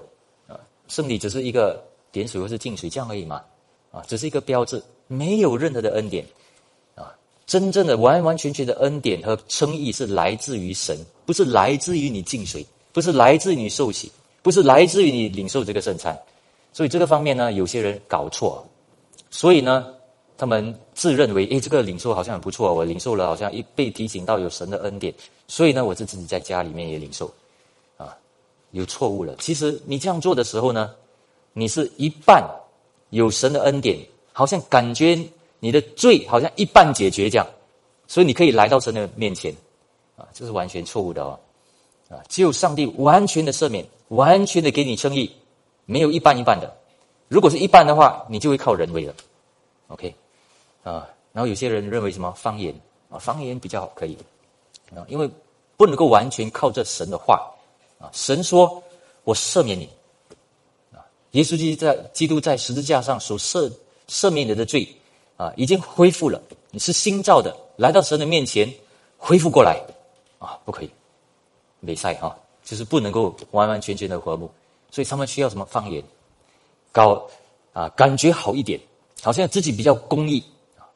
[0.48, 3.44] 啊，圣礼只是一个点水或是净水这样而已嘛，
[3.92, 6.26] 啊，只是一个标志，没有任何的恩典
[6.96, 7.16] 啊。
[7.46, 14.12] 真正的完完全全的恩典和称义是来自于神，不是来自于你进水，不是来自于你受洗，
[14.44, 16.16] 不是来自于你领受这个圣餐。
[16.74, 18.66] 所以这个方面呢，有些人搞错，
[19.30, 19.94] 所以呢，
[20.38, 25.14] 他们自认为，诶，这个领受好像很不错，我领受了，好像一被提醒到有神的恩典，
[25.48, 27.32] 所以呢，我就自己在家里面也领受，
[27.98, 28.16] 啊，
[28.72, 29.36] 有错误了。
[29.40, 30.94] 其实你这样做的时候呢，
[31.54, 32.44] 你是一半
[33.10, 34.00] 有神的恩典，
[34.32, 35.18] 好像感觉。
[35.62, 37.46] 你的罪好像一半解决这样，
[38.08, 39.54] 所以你可以来到神的面前，
[40.16, 41.38] 啊，这是完全错误的哦，
[42.08, 45.30] 啊，只有上帝完全的赦免，完全的给你称义，
[45.90, 46.72] 没有一半一半的。
[47.28, 49.14] 如果是一半的话，你就会靠人为了
[49.88, 50.14] ，OK，
[50.84, 52.32] 啊，然后有些人认为什么？
[52.34, 52.74] 方言。
[53.10, 54.16] 啊，方言比较好可以，
[54.96, 55.28] 啊，因为
[55.76, 57.52] 不能够完全靠这神的话，
[58.00, 58.84] 啊，神说
[59.24, 59.90] 我赦免你，
[60.94, 63.72] 啊，耶稣基督在基督在十字架上所赦
[64.08, 64.88] 赦免你的罪。
[65.38, 68.72] 啊，已经恢复了，你是新造的，来到神的面前
[69.18, 69.82] 恢复过来。
[70.38, 70.92] 啊，不可以，
[71.80, 74.52] 没赛啊，就是不能够完完全全的和睦，
[74.92, 76.04] 所以他们需要什么方言，
[76.92, 77.28] 搞
[77.74, 78.80] 啊，感觉好一点，
[79.22, 80.44] 好像自己比较公义
[80.78, 80.88] 啊，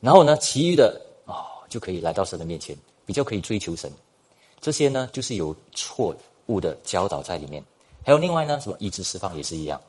[0.00, 2.76] 然后呢，其余的啊就可以来到神的面前，
[3.06, 3.90] 比较可以追求神，
[4.60, 6.14] 这些呢就是有错
[6.46, 7.62] 误的教导在里面，
[8.04, 9.80] 还有另外呢，什么意志释放也是一样，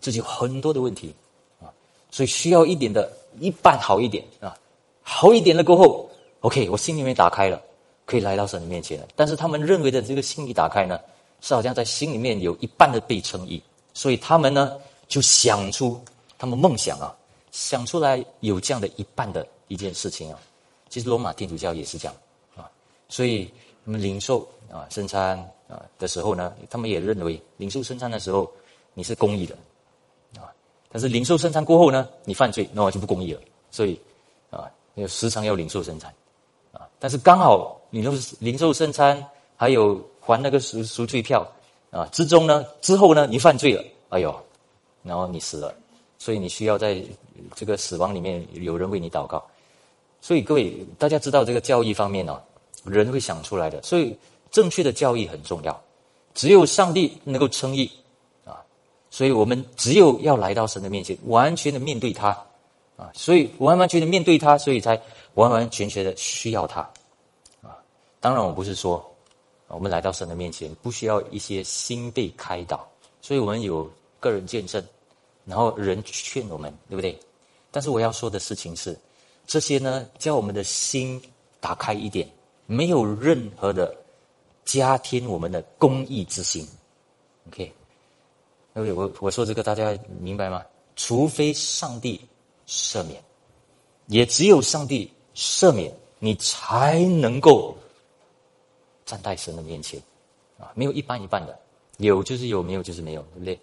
[0.00, 1.14] 自己有很多的问题
[1.60, 1.70] 啊。
[2.10, 3.10] 所以需要一点的，
[3.40, 4.56] 一半好一点啊，
[5.02, 6.08] 好一点了过后
[6.40, 7.60] ，OK，我心里面打开了，
[8.04, 9.08] 可以来到神的面前了。
[9.16, 11.00] 但是他们认为的这个心里打开呢，
[11.44, 16.02] 是好像在心里面有一半的被称义，所以他们呢就想出
[16.38, 17.14] 他们梦想啊，
[17.52, 20.40] 想出来有这样的一半的一件事情啊。
[20.88, 22.14] 其实罗马天主教也是这样
[22.56, 22.64] 啊，
[23.10, 23.52] 所以
[23.84, 25.38] 他们领受啊圣餐
[25.68, 28.50] 啊的时候呢，他们也认为领受圣餐的时候
[28.94, 29.54] 你是公益的
[30.40, 30.48] 啊。
[30.90, 33.40] 但是领受圣餐过后呢，你犯罪，那我就不公益了。
[33.70, 34.00] 所以，
[34.48, 36.10] 啊，要时常要领受圣餐，
[36.72, 39.22] 啊，但是刚好领受领受圣餐，
[39.56, 41.46] 还有还那个赎赎罪票，
[41.90, 44.34] 啊，之中呢，之后呢，你犯罪了，哎呦，
[45.02, 45.74] 然后你死了，
[46.18, 47.02] 所以你需要在
[47.54, 49.44] 这个死亡里面有人为你祷告。
[50.20, 52.40] 所以各位大家知道这个教义方面呢，
[52.84, 53.82] 人会想出来的。
[53.82, 54.16] 所以
[54.50, 55.78] 正确的教义很重要，
[56.32, 57.90] 只有上帝能够称义
[58.46, 58.56] 啊。
[59.10, 62.28] 所以我们只有要来到神的面前，完全的面对他，
[62.96, 64.98] 啊，所以完完全全面对他，所以才
[65.34, 66.80] 完完全全的需要他，
[67.62, 67.76] 啊，
[68.18, 69.04] 当然我不是说，
[69.68, 72.88] 我们来到神的面前不需要一些心被开导，
[73.20, 73.90] 所以我们有
[74.20, 74.82] 个人见证，
[75.44, 77.18] 然后人劝我们，对不对？
[77.70, 78.96] 但是我要说的事情是，
[79.46, 81.20] 这些呢，叫我们的心
[81.60, 82.28] 打开一点，
[82.66, 83.96] 没有任何的
[84.64, 86.68] 加添我们的公益之心
[87.48, 87.72] ，OK。
[88.74, 90.62] OK，我我说这个大家明白吗？
[90.96, 92.20] 除非上帝
[92.68, 93.22] 赦免，
[94.06, 97.76] 也只有上帝赦免你才能够
[99.04, 100.00] 站在神的面前
[100.58, 100.72] 啊！
[100.74, 101.58] 没有一半一半的，
[101.98, 103.58] 有就是有，没有就是没有，对不对？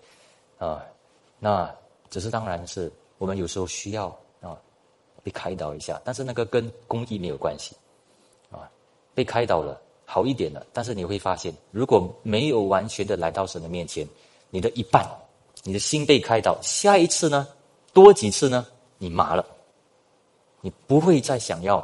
[0.58, 0.84] 啊，
[1.40, 1.74] 那
[2.10, 4.08] 只是当然是我们有时候需要
[4.42, 4.58] 啊
[5.24, 7.76] 被开导一下，但是那个跟公益没有关系
[8.52, 8.70] 啊。
[9.14, 14.08] 被开导了好一点了，但是你会发现，如果没有完全的来到神的面前。
[14.54, 15.10] 你的一半，
[15.64, 17.48] 你的心被开导，下一次呢，
[17.94, 18.68] 多几次呢，
[18.98, 19.46] 你麻了，
[20.60, 21.78] 你不会再想要，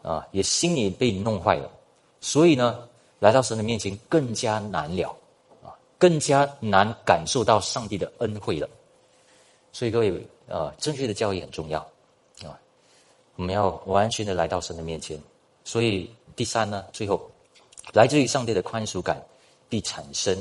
[0.00, 1.70] 啊，也心里被弄坏了，
[2.20, 5.16] 所以呢，来到神的面前更加难了，
[5.62, 8.68] 啊，更加难感受到上帝的恩惠了。
[9.72, 11.80] 所以各位，啊，正确的教育很重要，
[12.44, 12.58] 啊，
[13.36, 15.20] 我们要完全的来到神的面前。
[15.64, 17.30] 所以第三呢，最后，
[17.92, 19.22] 来自于上帝的宽恕感，
[19.68, 20.36] 必产生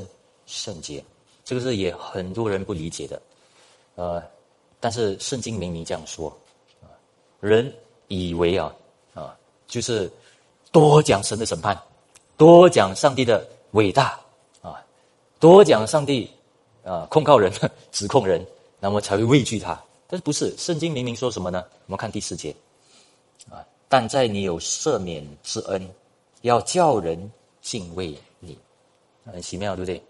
[0.46, 1.04] 圣洁。
[1.46, 3.22] 这个是也很多人不理解的，
[3.96, 4.24] 呃，
[4.80, 6.30] 但是圣经明明这样说，
[6.82, 6.90] 啊，
[7.40, 7.74] 人
[8.08, 8.76] 以为啊，
[9.14, 10.12] 啊，就是
[10.72, 11.78] 多讲神的审判，
[12.38, 14.20] 多讲上帝的伟大，
[14.62, 14.84] 啊，
[15.40, 16.30] 多讲上帝
[16.84, 17.52] 啊控告人、
[17.92, 18.46] 指控人，
[18.80, 19.80] 那么才会畏惧他。
[20.08, 20.56] 但是不是？
[20.58, 21.64] 圣经明明说什么呢？
[21.86, 22.56] 我们看第四节，
[23.50, 25.88] 啊，但在你有赦免之恩，
[26.42, 28.58] 要叫人敬畏你，
[29.26, 30.04] 很奇妙，对不对？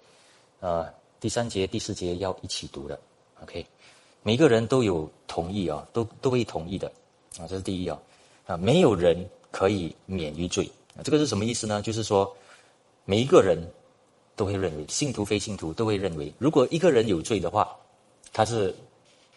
[0.59, 0.89] 啊。
[1.21, 2.97] 第三节、第四节要一起读的
[3.43, 3.65] ，OK，
[4.23, 6.89] 每个人都有同意啊，都都会同意的
[7.37, 7.99] 啊，这是第一啊，
[8.47, 9.17] 啊，没有人
[9.51, 10.69] 可以免于罪，
[11.03, 11.81] 这个是什么意思呢？
[11.81, 12.35] 就是说，
[13.05, 13.57] 每一个人
[14.35, 17.75] 都会认为，信徒非信徒都会认为，如果一个人有罪的话，
[18.31, 18.75] 他是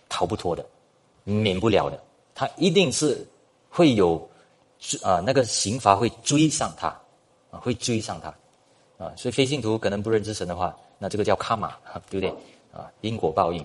[0.08, 0.64] 逃不脱的，
[1.24, 2.02] 免不了的，
[2.34, 3.26] 他一定是
[3.70, 4.16] 会有
[5.02, 6.88] 啊那个刑罚会追上他
[7.50, 8.28] 啊，会追上他
[9.04, 10.76] 啊，所以非信徒可能不认知神的话。
[10.98, 11.74] 那这个叫卡玛，
[12.08, 12.30] 对不对？
[12.72, 13.60] 啊，因果报应，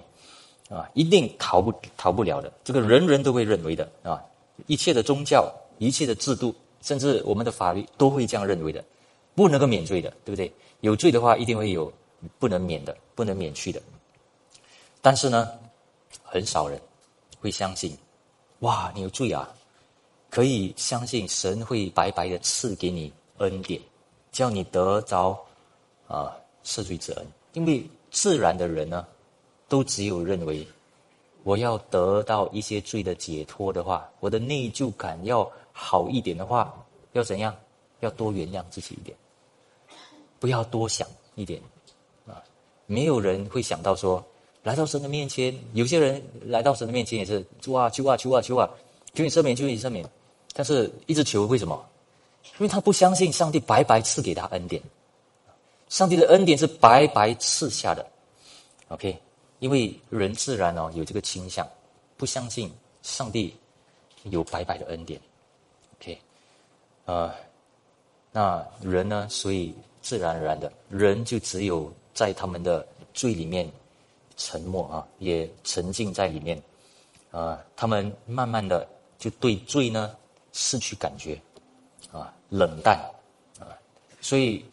[0.69, 2.51] 啊，一定逃不逃不了的。
[2.63, 4.19] 这个人人都会认为的啊，
[4.65, 8.83] 一切的宗教、一切的制度，甚至我们的法律都会这样认为的，
[9.35, 10.51] 不能够免罪的，对不对？
[10.81, 11.91] 有罪的话，一定会有
[12.39, 13.81] 不能免的、不能免去的。
[15.01, 15.49] 但是呢，
[16.23, 16.79] 很少人
[17.39, 17.97] 会相信，
[18.59, 19.47] 哇，你有罪啊，
[20.29, 23.81] 可以相信神会白白的赐给你恩典，
[24.31, 25.37] 叫你得着
[26.07, 26.35] 啊。
[26.63, 29.07] 赦罪之恩，因为自然的人呢，
[29.69, 30.67] 都只有认为，
[31.43, 35.49] 我要得到一些罪的解脱的话，我的内疚感要
[35.79, 36.73] 好一点的话，
[37.13, 37.55] 要怎样？
[37.99, 39.15] 要多原谅自己一点，
[40.39, 41.61] 不要多想一点，
[42.25, 42.43] 啊，
[42.87, 44.23] 没有人会想到说，
[44.63, 48.69] 来到神的面前，有些人来到神的面前也是哇求啊求啊求啊，
[49.13, 50.07] 求你赦免求你赦免，
[50.53, 51.85] 但是一直求为什么？
[52.43, 54.81] 因为他不相信上帝白白赐给他恩典。
[55.89, 58.05] 上帝的恩典是白白赐下的
[58.89, 59.17] ，OK？
[59.59, 61.67] 因为人自然哦有这个倾向，
[62.15, 62.71] 不相信
[63.01, 63.55] 上帝
[64.25, 65.19] 有白白的恩典
[67.07, 67.33] 呃，
[68.33, 73.71] 那人呢，所以自然而然的，人就只有在他们的罪里面
[74.35, 76.61] 沉默啊，也沉浸在里面，
[77.31, 78.85] 啊，他们慢慢的
[79.17, 80.13] 就对罪呢
[80.51, 81.39] 失去感觉，
[82.11, 82.99] 啊，冷淡，
[83.57, 83.71] 啊，
[84.19, 84.65] 所以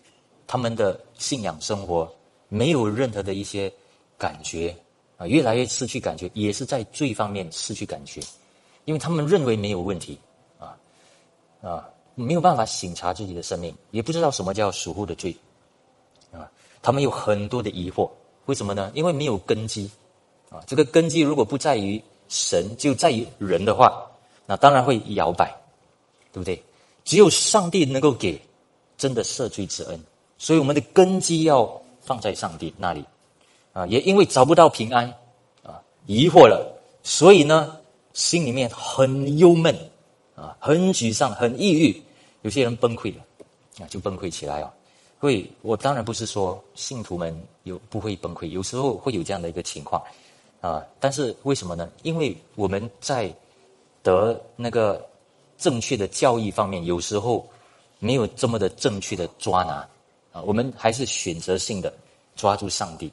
[0.45, 2.12] 他们的信仰生活
[2.49, 3.72] 没有任何的一些
[4.18, 4.74] 感觉
[5.18, 8.20] 啊，越来越失去感觉，也是在罪方面失去感觉，
[8.87, 10.18] 因为他们认为没有问题，
[10.59, 10.76] 啊，
[11.62, 11.89] 啊。
[12.15, 15.35] 没有办法醒察自己的生命，也不知道什么叫属乎的罪，
[16.33, 16.51] 啊，
[16.81, 18.09] 他们有很多的疑惑，
[18.47, 18.91] 为什么呢？
[18.95, 19.91] 因为没有根基，
[20.51, 24.01] 啊，这个根基如果不在于神，就在于人的话，
[24.47, 25.55] 那当然会摇摆，
[26.33, 26.62] 对不对？
[27.05, 28.41] 只有上帝能够给
[28.97, 30.01] 真的赦罪之恩，
[30.39, 33.05] 所以我们的根基要放在上帝那里，
[33.73, 35.12] 啊，也因为找不到平安，
[35.62, 37.77] 啊，疑惑了，所以呢，
[38.12, 39.77] 心里面很忧闷。
[40.35, 42.03] 啊，很沮丧，很抑郁，
[42.43, 43.22] 有些人崩溃了，
[43.80, 44.72] 啊，就崩溃起来啊。
[45.20, 50.03] 所以，我当然不是说信徒们有不会崩溃，有时候会有这样的一个情况，
[50.61, 51.89] 啊，但是为什么呢？
[52.03, 53.35] 因为我们在
[54.03, 55.03] 得那个
[55.57, 57.49] 正确的教义方面，有时候
[58.01, 59.89] 没有这么的正确的抓拿，
[60.30, 61.91] 啊，我们还是选择性的
[62.37, 63.11] 抓住上帝，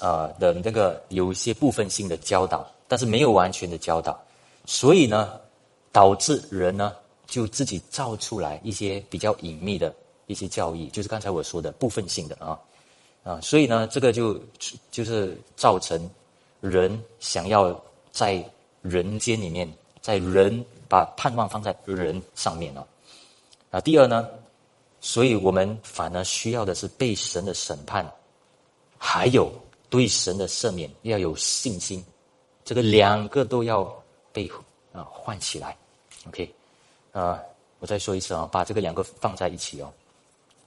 [0.00, 4.18] 啊的那个有一些部分性的教导，但是没有完全的教导，
[4.64, 5.38] 所以呢。
[5.96, 6.94] 导致人呢，
[7.26, 9.94] 就自己造出来一些比较隐秘的
[10.26, 12.60] 一些教义，就是刚才我说的部分性的啊
[13.24, 14.38] 啊，所以呢，这个就
[14.90, 15.98] 就是造成
[16.60, 17.82] 人想要
[18.12, 18.44] 在
[18.82, 19.66] 人间里面，
[20.02, 22.86] 在人把盼望放在人上面了
[23.70, 23.80] 啊。
[23.80, 24.28] 第二呢，
[25.00, 28.06] 所以我们反而需要的是被神的审判，
[28.98, 29.50] 还有
[29.88, 32.04] 对神的赦免要有信心，
[32.66, 33.90] 这个两个都要
[34.30, 34.46] 被
[34.92, 35.74] 啊唤起来。
[36.28, 36.54] OK，
[37.12, 37.40] 啊，
[37.78, 39.92] 我再说一次啊，把这个两个放在一起哦。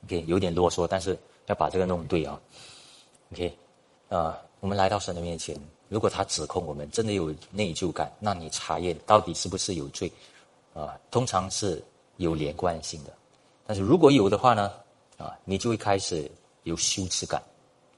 [0.05, 2.39] OK，有点啰嗦，但是要把这个弄对啊。
[3.33, 3.57] OK，
[4.09, 5.55] 啊，我们来到神的面前，
[5.89, 10.11] 如果他指控我们真的有内疚感，那你查验到底是不是有罪
[10.73, 10.97] 啊？
[11.11, 11.83] 通常是
[12.17, 13.11] 有连贯性的，
[13.65, 14.71] 但是如果有的话呢，
[15.17, 16.29] 啊，你就会开始
[16.63, 17.43] 有羞耻感，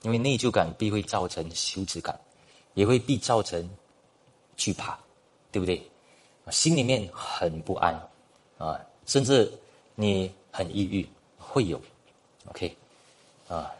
[0.01, 2.19] 因为内疚感必会造成羞耻感，
[2.73, 3.69] 也会必造成
[4.57, 4.97] 惧怕，
[5.51, 5.81] 对不对？
[6.49, 7.93] 心里面很不安，
[8.57, 9.51] 啊，甚至
[9.95, 11.79] 你很抑郁，会有
[12.49, 12.75] ，OK，
[13.47, 13.71] 啊，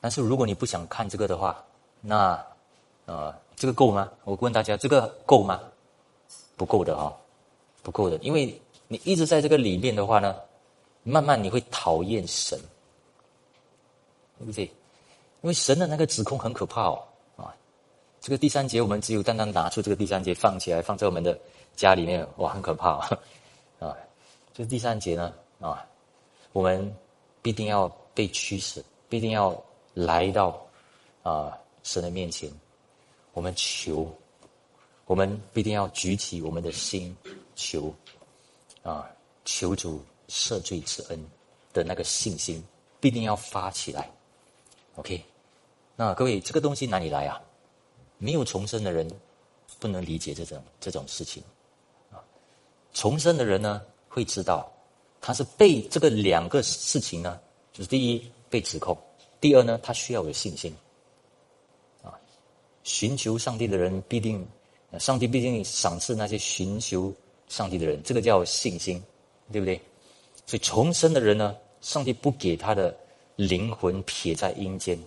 [0.00, 1.64] 但是如果你不想看这个的话，
[2.00, 2.44] 那，
[3.06, 4.10] 呃，这个够吗？
[4.24, 5.60] 我问大家，这个够吗？
[6.56, 7.14] 不够的啊，
[7.82, 10.34] 不够的，因为你一直在这个里面的话呢，
[11.04, 12.58] 慢慢你会讨厌神，
[14.38, 14.64] 对不对？
[14.64, 17.02] 因为神的那个指控很可怕哦，
[17.36, 17.54] 啊，
[18.20, 21.38] 这个第三节我们只有单单拿出这个第三节放起来，放在我们的。
[21.78, 22.98] 家里面哇，很可怕
[23.78, 23.96] 啊！
[24.52, 25.86] 就是第三节呢啊，
[26.52, 26.92] 我们
[27.40, 29.56] 必定要被驱使，必定要
[29.94, 30.60] 来到
[31.22, 32.50] 啊神的面前，
[33.32, 34.12] 我们求，
[35.06, 37.16] 我们必定要举起我们的心
[37.54, 37.94] 求
[38.82, 39.08] 啊，
[39.44, 41.30] 求主赦罪之恩
[41.72, 42.60] 的那个信心，
[42.98, 44.10] 必定要发起来。
[44.96, 45.22] OK，
[45.94, 47.40] 那各位，这个东西哪里来啊？
[48.18, 49.08] 没有重生的人
[49.78, 51.40] 不能理解这种这种事情。
[52.98, 54.68] 重生的人呢，会知道
[55.20, 57.38] 他是被这个两个事情呢，
[57.72, 58.98] 就是第一被指控，
[59.40, 60.74] 第二呢，他需要有信心。
[62.02, 62.18] 啊，
[62.82, 64.44] 寻求上帝的人必定，
[64.98, 67.14] 上帝必定赏赐那些寻求
[67.46, 69.00] 上帝的人，这个叫信心，
[69.52, 69.80] 对不对？
[70.44, 72.92] 所以重生的人呢，上帝不给他的
[73.36, 74.98] 灵魂撇在阴间，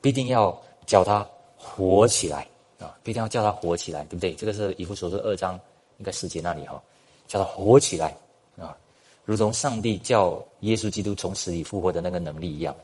[0.00, 1.24] 必定要叫他
[1.56, 2.48] 活起来
[2.80, 4.34] 啊，必定要叫他活起来，对不对？
[4.34, 5.54] 这个是以弗所说二章
[5.98, 6.82] 应该世界那里哈。
[7.28, 8.16] 叫他活起来
[8.56, 8.76] 啊，
[9.24, 12.74] 如同上帝叫耶稣基督从死里复活的那个能力一样，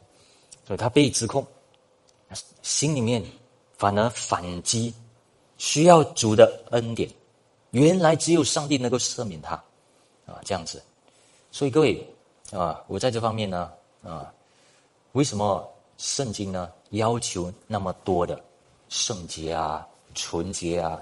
[0.65, 1.45] 所以他被指控，
[2.63, 3.21] 心里面
[3.77, 4.95] 反而反击，
[5.59, 7.11] 需要主的恩典。
[7.71, 9.55] 原来只有上帝能够赦免他
[10.27, 10.81] 啊，这样子。
[11.51, 12.07] 所以各位
[12.53, 13.73] 啊，我在这方面呢
[14.05, 14.33] 啊，
[15.13, 18.41] 为什么圣经呢要求那么多的
[18.89, 19.85] 圣洁啊、
[20.15, 21.01] 纯洁啊，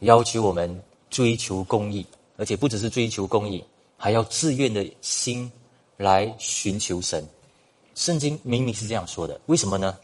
[0.00, 2.04] 要求我们追求公义？
[2.36, 3.62] 而且不只是追求公义，
[3.96, 5.50] 还要自愿的心
[5.96, 7.26] 来寻求神。
[7.94, 9.96] 圣经明明是这样说的，为什么呢？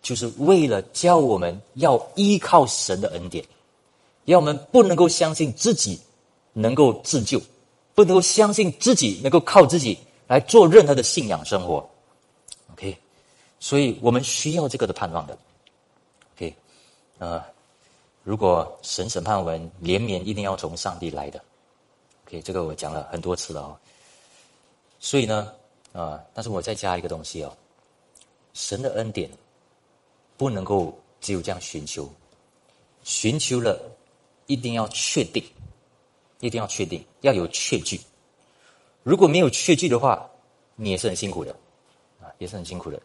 [0.00, 3.44] 就是为了教我们要依靠神的恩典，
[4.26, 6.00] 要我们不能够相信自己
[6.52, 7.40] 能够自救，
[7.94, 9.98] 不能够相信自己能够靠自己
[10.28, 11.88] 来做任何的信仰生活。
[12.72, 12.96] OK，
[13.58, 15.36] 所以我们需要这个的盼望的。
[16.36, 16.54] OK，
[17.18, 17.42] 呃，
[18.22, 21.42] 如果神审判我们，怜悯一定要从上帝来的。
[22.28, 23.78] OK，这个我讲了很多次了哦。
[25.00, 25.50] 所以呢，
[25.94, 27.56] 啊，但是我再加一个东西哦，
[28.52, 29.30] 神的恩典
[30.36, 32.06] 不能够只有这样寻求，
[33.02, 33.80] 寻求了
[34.46, 35.42] 一定要确定，
[36.40, 37.98] 一定要确定，要有确据。
[39.02, 40.28] 如果没有确据的话，
[40.76, 41.50] 你也是很辛苦的，
[42.20, 43.00] 啊，也是很辛苦的，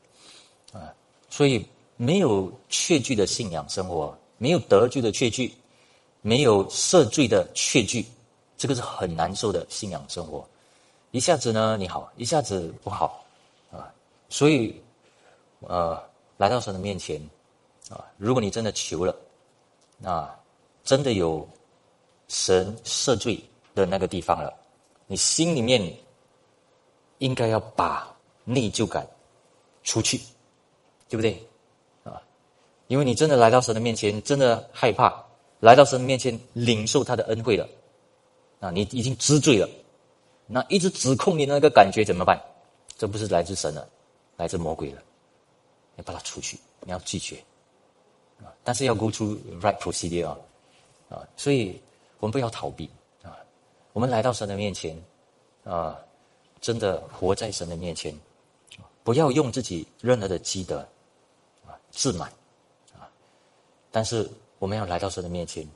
[0.73, 0.93] 啊，
[1.29, 1.65] 所以
[1.95, 5.53] 没有确据的信仰生活，没有得救的确据，
[6.21, 8.05] 没有赦罪的确据，
[8.57, 10.47] 这个是很难受的信仰生活。
[11.11, 13.23] 一下子呢你好，一下子不好，
[13.71, 13.93] 啊，
[14.29, 14.81] 所以，
[15.59, 16.01] 呃，
[16.37, 17.21] 来到神的面前，
[17.89, 19.15] 啊，如果你真的求了，
[19.97, 20.27] 那
[20.83, 21.47] 真的有
[22.27, 23.43] 神赦罪
[23.75, 24.51] 的那个地方了，
[25.05, 25.95] 你心里面
[27.19, 28.11] 应该要把
[28.43, 29.07] 内疚感
[29.83, 30.19] 出去，
[31.07, 31.47] 对不对？
[32.03, 32.19] 啊，
[32.87, 35.23] 因为你真的来到神的面前，真的害怕
[35.59, 37.69] 来到神的面前领受他的恩惠了，
[38.63, 39.69] 啊，你已经知罪了。
[40.47, 42.39] 那一直指控你的那个感觉怎么办？
[42.95, 43.89] 这不是来自神了，
[44.37, 45.01] 来自魔鬼了。
[45.95, 47.35] 你把它出去，你要拒绝
[48.39, 48.47] 啊！
[48.63, 50.37] 但是要 go to right procedure 啊！
[51.09, 51.81] 啊，所以
[52.19, 52.89] 我们不要逃避
[53.21, 53.37] 啊！
[53.91, 54.97] 我们来到神的面前
[55.63, 55.99] 啊，
[56.61, 58.17] 真的活在神的面前，
[59.03, 60.79] 不要用自己任何的积德
[61.67, 62.31] 啊自满
[62.93, 63.09] 啊！
[63.91, 65.67] 但是我们要来到神的面前，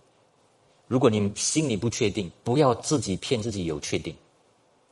[0.88, 4.16] 如果你心里不确定，不要自己骗自己有确定。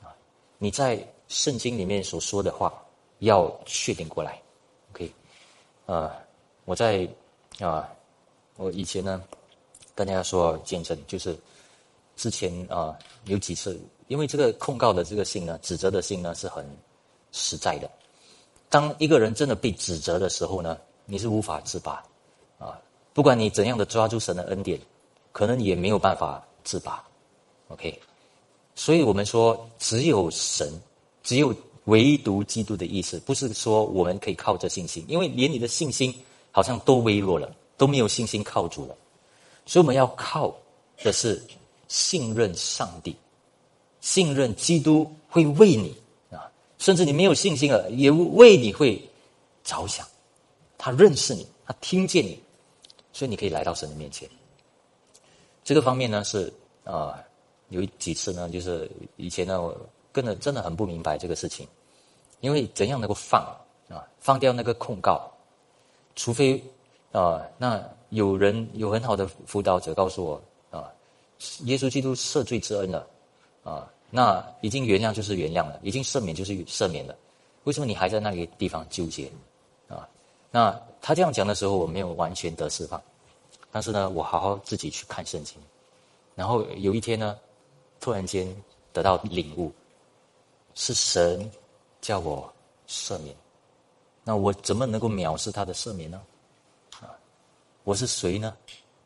[0.01, 0.11] 啊
[0.57, 2.73] 你在圣经里面所说的话，
[3.19, 4.41] 要确定过来
[4.91, 5.11] ，OK？
[5.85, 6.11] 呃，
[6.63, 7.07] 我在
[7.59, 7.89] 啊，
[8.57, 9.21] 我以前呢
[9.93, 11.37] 跟大家说见证，就是
[12.15, 16.65] 之前啊有几次，因为这个控告的这个信呢，指责的信呢是很
[17.31, 17.89] 实在的。
[18.69, 22.03] 当一个人真的被指责的时候呢，你是无法自拔
[22.57, 22.79] 啊，
[23.13, 24.79] 不管你怎样的抓住神的恩典，
[25.35, 27.05] 可能也没有办法自拔
[27.67, 27.99] ，OK？
[28.73, 30.81] 所以我们说，只有神，
[31.23, 31.53] 只有
[31.85, 36.15] 唯独基督的意思，不是说我们可以靠着信心，因为连你的信心
[36.53, 38.95] 好像都微弱了，都没有信心靠住了。
[39.65, 40.55] 所以我们要靠
[41.03, 41.43] 的是
[41.89, 43.13] 信任上帝，
[43.99, 45.93] 信任基督会为你
[46.31, 49.05] 啊，甚至你没有信心了，也为你会
[49.65, 50.07] 着想。
[50.77, 52.39] 他认识你，他听见你，
[53.11, 54.29] 所以你可以来到神的面前。
[55.65, 56.53] 这个方面呢是
[56.85, 57.21] 啊。
[57.69, 59.75] 有几次呢，就是以前呢，我
[60.11, 61.67] 跟着真的很不明白这个事情，
[62.39, 63.41] 因为怎样能够放
[63.89, 65.27] 啊，放掉那个控告，
[66.15, 66.63] 除非
[67.11, 70.93] 啊，那有人有很好的辅导者告诉我啊，
[71.63, 73.07] 耶稣基督赦罪之恩了
[73.63, 77.15] 啊，那已经原谅就是原谅了，已经赦免就是赦免了，
[77.63, 79.27] 为什么你还在那个地方纠结
[79.87, 80.07] 啊？
[80.51, 83.01] 那他这样讲的时候，我没有完全得释放，
[83.75, 85.57] 但是呢，我好好自己去看圣经，
[86.33, 87.37] 然后有一天呢。
[87.99, 88.45] 突然间
[88.93, 89.71] 得到领悟，
[90.75, 91.49] 是神
[92.01, 92.53] 叫我
[92.87, 93.35] 赦免，
[94.23, 96.21] 那我怎么能够藐视他的赦免呢？
[97.01, 97.09] 啊，
[97.83, 98.55] 我是谁呢？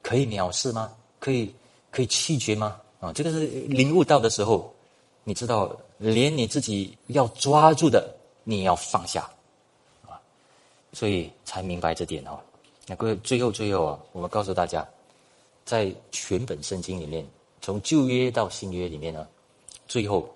[0.01, 0.91] 可以藐视吗？
[1.19, 1.53] 可以
[1.91, 2.81] 可以弃绝吗？
[2.99, 4.73] 啊，这个是领悟到的时候，
[5.23, 8.13] 你知道，连你自己要抓住的，
[8.43, 9.29] 你也要放下，
[10.09, 10.19] 啊，
[10.91, 12.37] 所以才明白这点哦。
[12.89, 14.83] 那各位，最后最后啊，我们告诉大家，
[15.63, 17.23] 在全本圣经里面。
[17.61, 19.27] 从旧约到新约里面呢，
[19.87, 20.27] 最后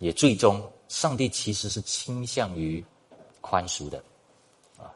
[0.00, 2.84] 也最终，上帝其实是倾向于
[3.40, 4.02] 宽恕的，
[4.78, 4.90] 啊，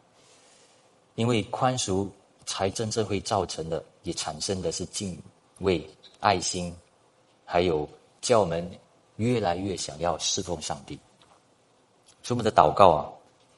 [1.15, 2.09] 因为宽恕
[2.45, 5.17] 才真正会造成的，也产生的是敬
[5.59, 5.89] 畏、
[6.19, 6.75] 爱心，
[7.45, 7.89] 还有
[8.21, 8.69] 叫我们
[9.17, 10.99] 越来越想要侍奉上帝。
[12.23, 13.07] 所以我们的祷告啊，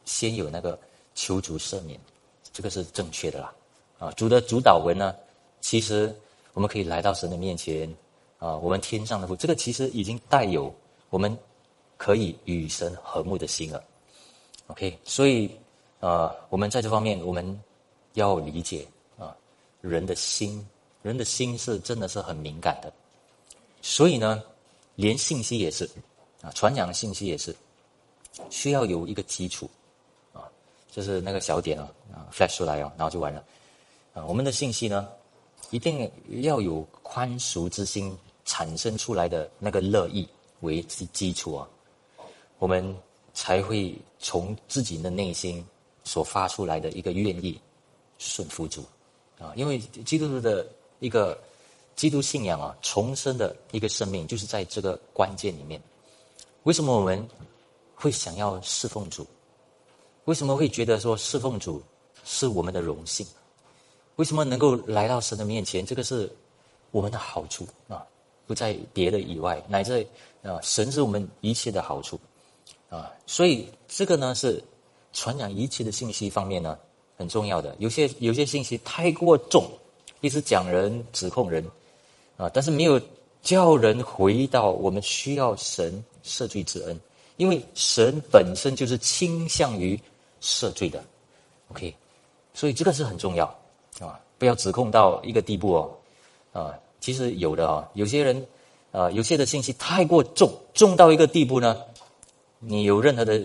[0.05, 0.79] 先有那个
[1.15, 1.99] 求主赦免，
[2.59, 3.55] 这个是正确的啦。
[4.01, 5.15] 啊，主的主导文呢，
[5.61, 6.13] 其实
[6.55, 7.89] 我们可以来到神的面前。
[8.41, 10.75] 啊，我们天上的父，这个其实已经带有
[11.09, 11.37] 我们
[11.97, 13.81] 可以与神和睦的心了。
[14.67, 15.49] OK，所以
[16.01, 17.61] 呃，我们在这方面我们
[18.15, 18.85] 要理解
[19.17, 19.37] 啊，
[19.81, 20.67] 人的心，
[21.03, 22.93] 人的心是真的是很敏感的。
[23.83, 24.43] 所以呢，
[24.97, 25.89] 连信息也是
[26.43, 27.55] 啊，传讲信息也是
[28.51, 29.71] 需要有一个基础，
[30.99, 33.45] 就是那个小点啊啊，flash 出来哦，然后就完了
[34.13, 34.27] 啊。
[34.27, 35.09] 我们的信息呢，
[35.71, 36.11] 一定
[36.43, 38.13] 要有宽恕之心。
[38.51, 40.27] 产生出来的那个乐意
[40.61, 41.69] 为基基础啊，
[42.59, 42.97] 我们
[43.35, 45.63] 才会从自己的内心
[46.03, 47.61] 所发出来的一个愿意
[48.17, 48.83] 顺服主
[49.39, 50.67] 啊，因为基督徒的
[50.99, 51.39] 一个
[51.95, 55.79] 基督信仰啊，重生的一个生命就是在这个关键里面。
[56.63, 57.23] 为什么我们
[57.95, 59.27] 会想要侍奉主？
[60.29, 61.83] 为什么会觉得说侍奉主
[62.23, 63.27] 是我们的荣幸？
[64.17, 65.87] 为什么能够来到神的面前？
[65.87, 66.31] 这个是
[66.91, 68.05] 我们的好处啊。
[68.47, 70.07] 不在别的以外，乃至
[70.43, 72.21] 啊，神是我们一切的好处。
[72.91, 74.63] 啊，所以这个呢是
[75.15, 76.79] 传染一切的信息方面呢
[77.17, 77.75] 很重要的。
[77.79, 79.67] 有些有些信息太过重，
[80.21, 81.65] 一直讲人指控人
[82.37, 83.01] 啊，但是没有
[83.41, 87.01] 叫人回到我们需要神赦罪之恩，
[87.39, 89.99] 因为神本身就是倾向于
[90.41, 91.03] 赦罪的。
[91.71, 91.95] OK，
[92.55, 93.47] 所以这个是很重要
[94.01, 95.91] 啊，不要指控到一个地步哦
[96.53, 96.75] 啊。
[97.01, 98.47] 其实有的啊，有些人，
[98.91, 101.81] 啊，有些的信息太过重，重到一个地步呢，
[102.59, 103.41] 你有任何的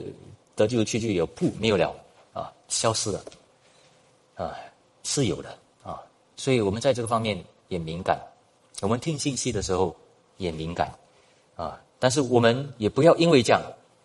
[0.55, 1.93] 得救的去就有不没有了
[2.33, 3.23] 啊，消失了，
[4.35, 4.55] 啊，
[5.03, 6.01] 是有的啊，
[6.35, 8.19] 所以我们在这个方面也敏感，
[8.81, 9.95] 我们听信息的时候
[10.37, 10.91] 也敏感
[11.55, 13.61] 啊，但是我们也不要因为这样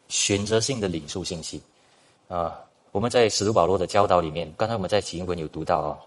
[0.09, 1.62] 选择性的领受信息
[2.28, 2.61] 啊，
[2.91, 5.99] 我们在使徒保罗的教导里面，刚才我们在启文有读到啊。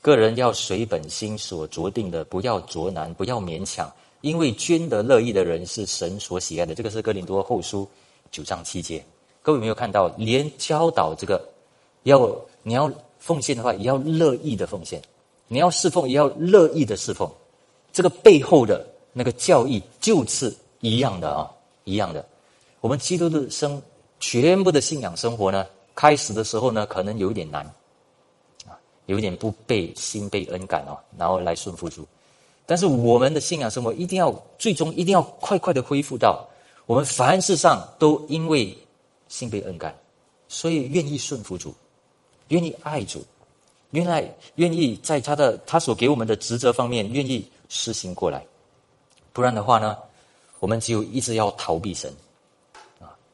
[0.00, 6.74] 个人要随本心所酌定的，不要着难，不要勉强，因为捐得乐意的人是神所喜爱的。
[6.74, 7.86] 这个是哥林多后书
[8.30, 9.04] 九章七节。
[9.42, 10.08] 各位有没有看到？
[10.16, 11.46] 连教导这个，
[12.04, 14.98] 要你要奉献的话，也要乐意的奉献；
[15.48, 17.30] 你要侍奉，也要乐意的侍奉。
[17.92, 21.50] 这个背后的那个教义就是一样的啊，
[21.84, 22.24] 一样的。
[22.80, 23.82] 我们基督的生
[24.18, 27.64] 全部的信仰生活呢，开始的时候呢，可能有一点难。
[28.66, 32.06] 啊有点不被心被恩感哦，然后来顺服主，
[32.64, 36.46] 但是我们的信仰生活一定要最终一定要快快的恢复到
[36.86, 38.76] 我们凡事上都因为
[39.26, 39.92] 心被恩感，
[40.46, 41.74] 所以愿意顺服主，
[42.48, 43.24] 愿意爱主，
[43.90, 48.46] 原来愿意在他的他所给我们的职责方面愿意实行过来，
[49.32, 49.96] 不然的话呢，
[50.60, 52.14] 我们只有一直要逃避神。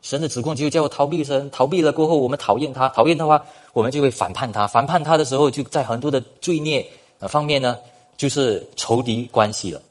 [0.06, 6.86] 神的指控就叫我逃避神，逃避了过后，我们讨厌他，讨厌的话，我们就会反叛他，反叛他的时候，就在很多的罪孽
[7.22, 7.76] 方面呢，
[8.16, 9.82] 就是仇敌关系了。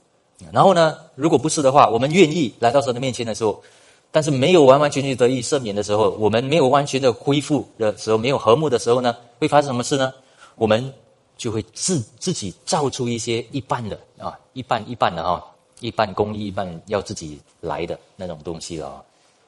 [0.53, 3.61] 然后呢，如果不是的话，我们愿意来到神的面前的时候，
[4.09, 10.13] 但是没有完完全全得以赦免的时候，我们没有完全的恢复的时候，没有和睦的时候呢，会发生什么事呢？
[10.55, 10.93] 我们
[11.38, 15.45] 就会自自己造出一些一半的啊，一半一半的哈，
[15.82, 19.03] 一半公益，一半要自己来的那种东西了。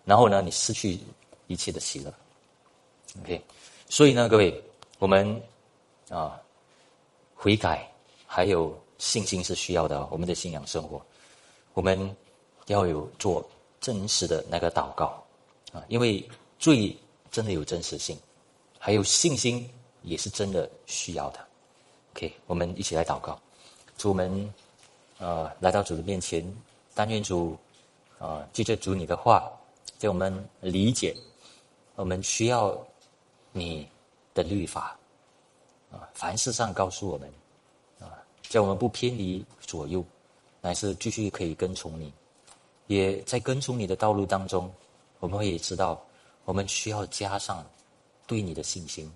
[0.08, 0.98] 然后呢，你失去
[1.48, 2.14] 一切的喜乐。
[3.22, 3.42] OK，
[3.90, 4.64] 所以呢，各位，
[5.00, 5.42] 我们
[6.08, 6.42] 啊
[7.36, 7.86] 悔改
[8.26, 10.08] 还有信心是需要的。
[10.10, 11.06] 我们的信仰生活，
[11.74, 12.16] 我们
[12.68, 13.46] 要有做
[13.82, 15.22] 真实的那个祷告
[15.74, 16.26] 啊，因为
[16.58, 16.96] 罪
[17.30, 18.18] 真的有真实性，
[18.80, 19.70] 还有信心
[20.04, 21.46] 也是真的需要的。
[22.14, 23.38] OK，我们一起来祷告，
[23.98, 24.54] 主们
[25.20, 26.50] 啊来到主的面前，
[26.96, 27.58] 但愿主
[28.20, 29.52] 啊记着主你的话。
[29.98, 31.16] 叫我们理解，
[31.96, 32.78] 我们需要
[33.52, 33.90] 你
[34.34, 34.98] 的律法
[35.92, 37.32] 啊，凡事上告诉我们
[38.00, 40.06] 啊，叫我们不偏离左右，
[40.62, 42.14] 乃是继续可以跟从你。
[42.86, 44.72] 也在跟从你的道路当中，
[45.20, 46.02] 我们会知道，
[46.46, 47.66] 我们需要加上
[48.26, 49.12] 对你的信心，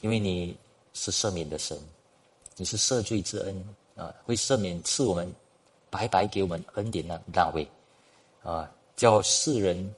[0.00, 0.56] 因为你
[0.94, 1.78] 是赦免的神，
[2.56, 5.30] 你是赦罪之恩啊，会赦免赐我们
[5.90, 7.68] 白白给我们恩典的那位
[8.42, 8.70] 啊。
[8.96, 9.94] 叫世人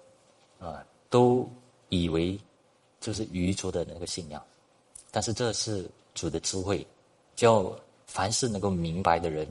[0.59, 1.49] 啊都
[1.89, 2.39] 以为
[3.01, 4.43] 就是愚拙的那个信仰，
[5.11, 6.85] 但是这是主的智慧，
[7.37, 7.73] 叫
[8.07, 9.47] 凡是能够明白的人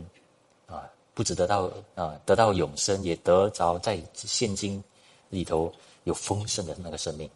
[0.68, 4.84] 啊，不止得到啊得到永生，也得着在现今
[5.30, 5.74] 里头
[6.04, 7.30] 有丰盛的那个生命，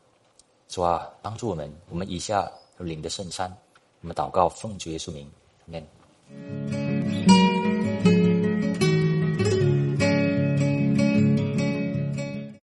[0.68, 1.10] 是吧？
[1.22, 3.52] 帮助我们，我们以下领的圣餐，
[4.02, 5.32] 我们祷告奉主耶稣名，
[5.66, 7.41] 阿门。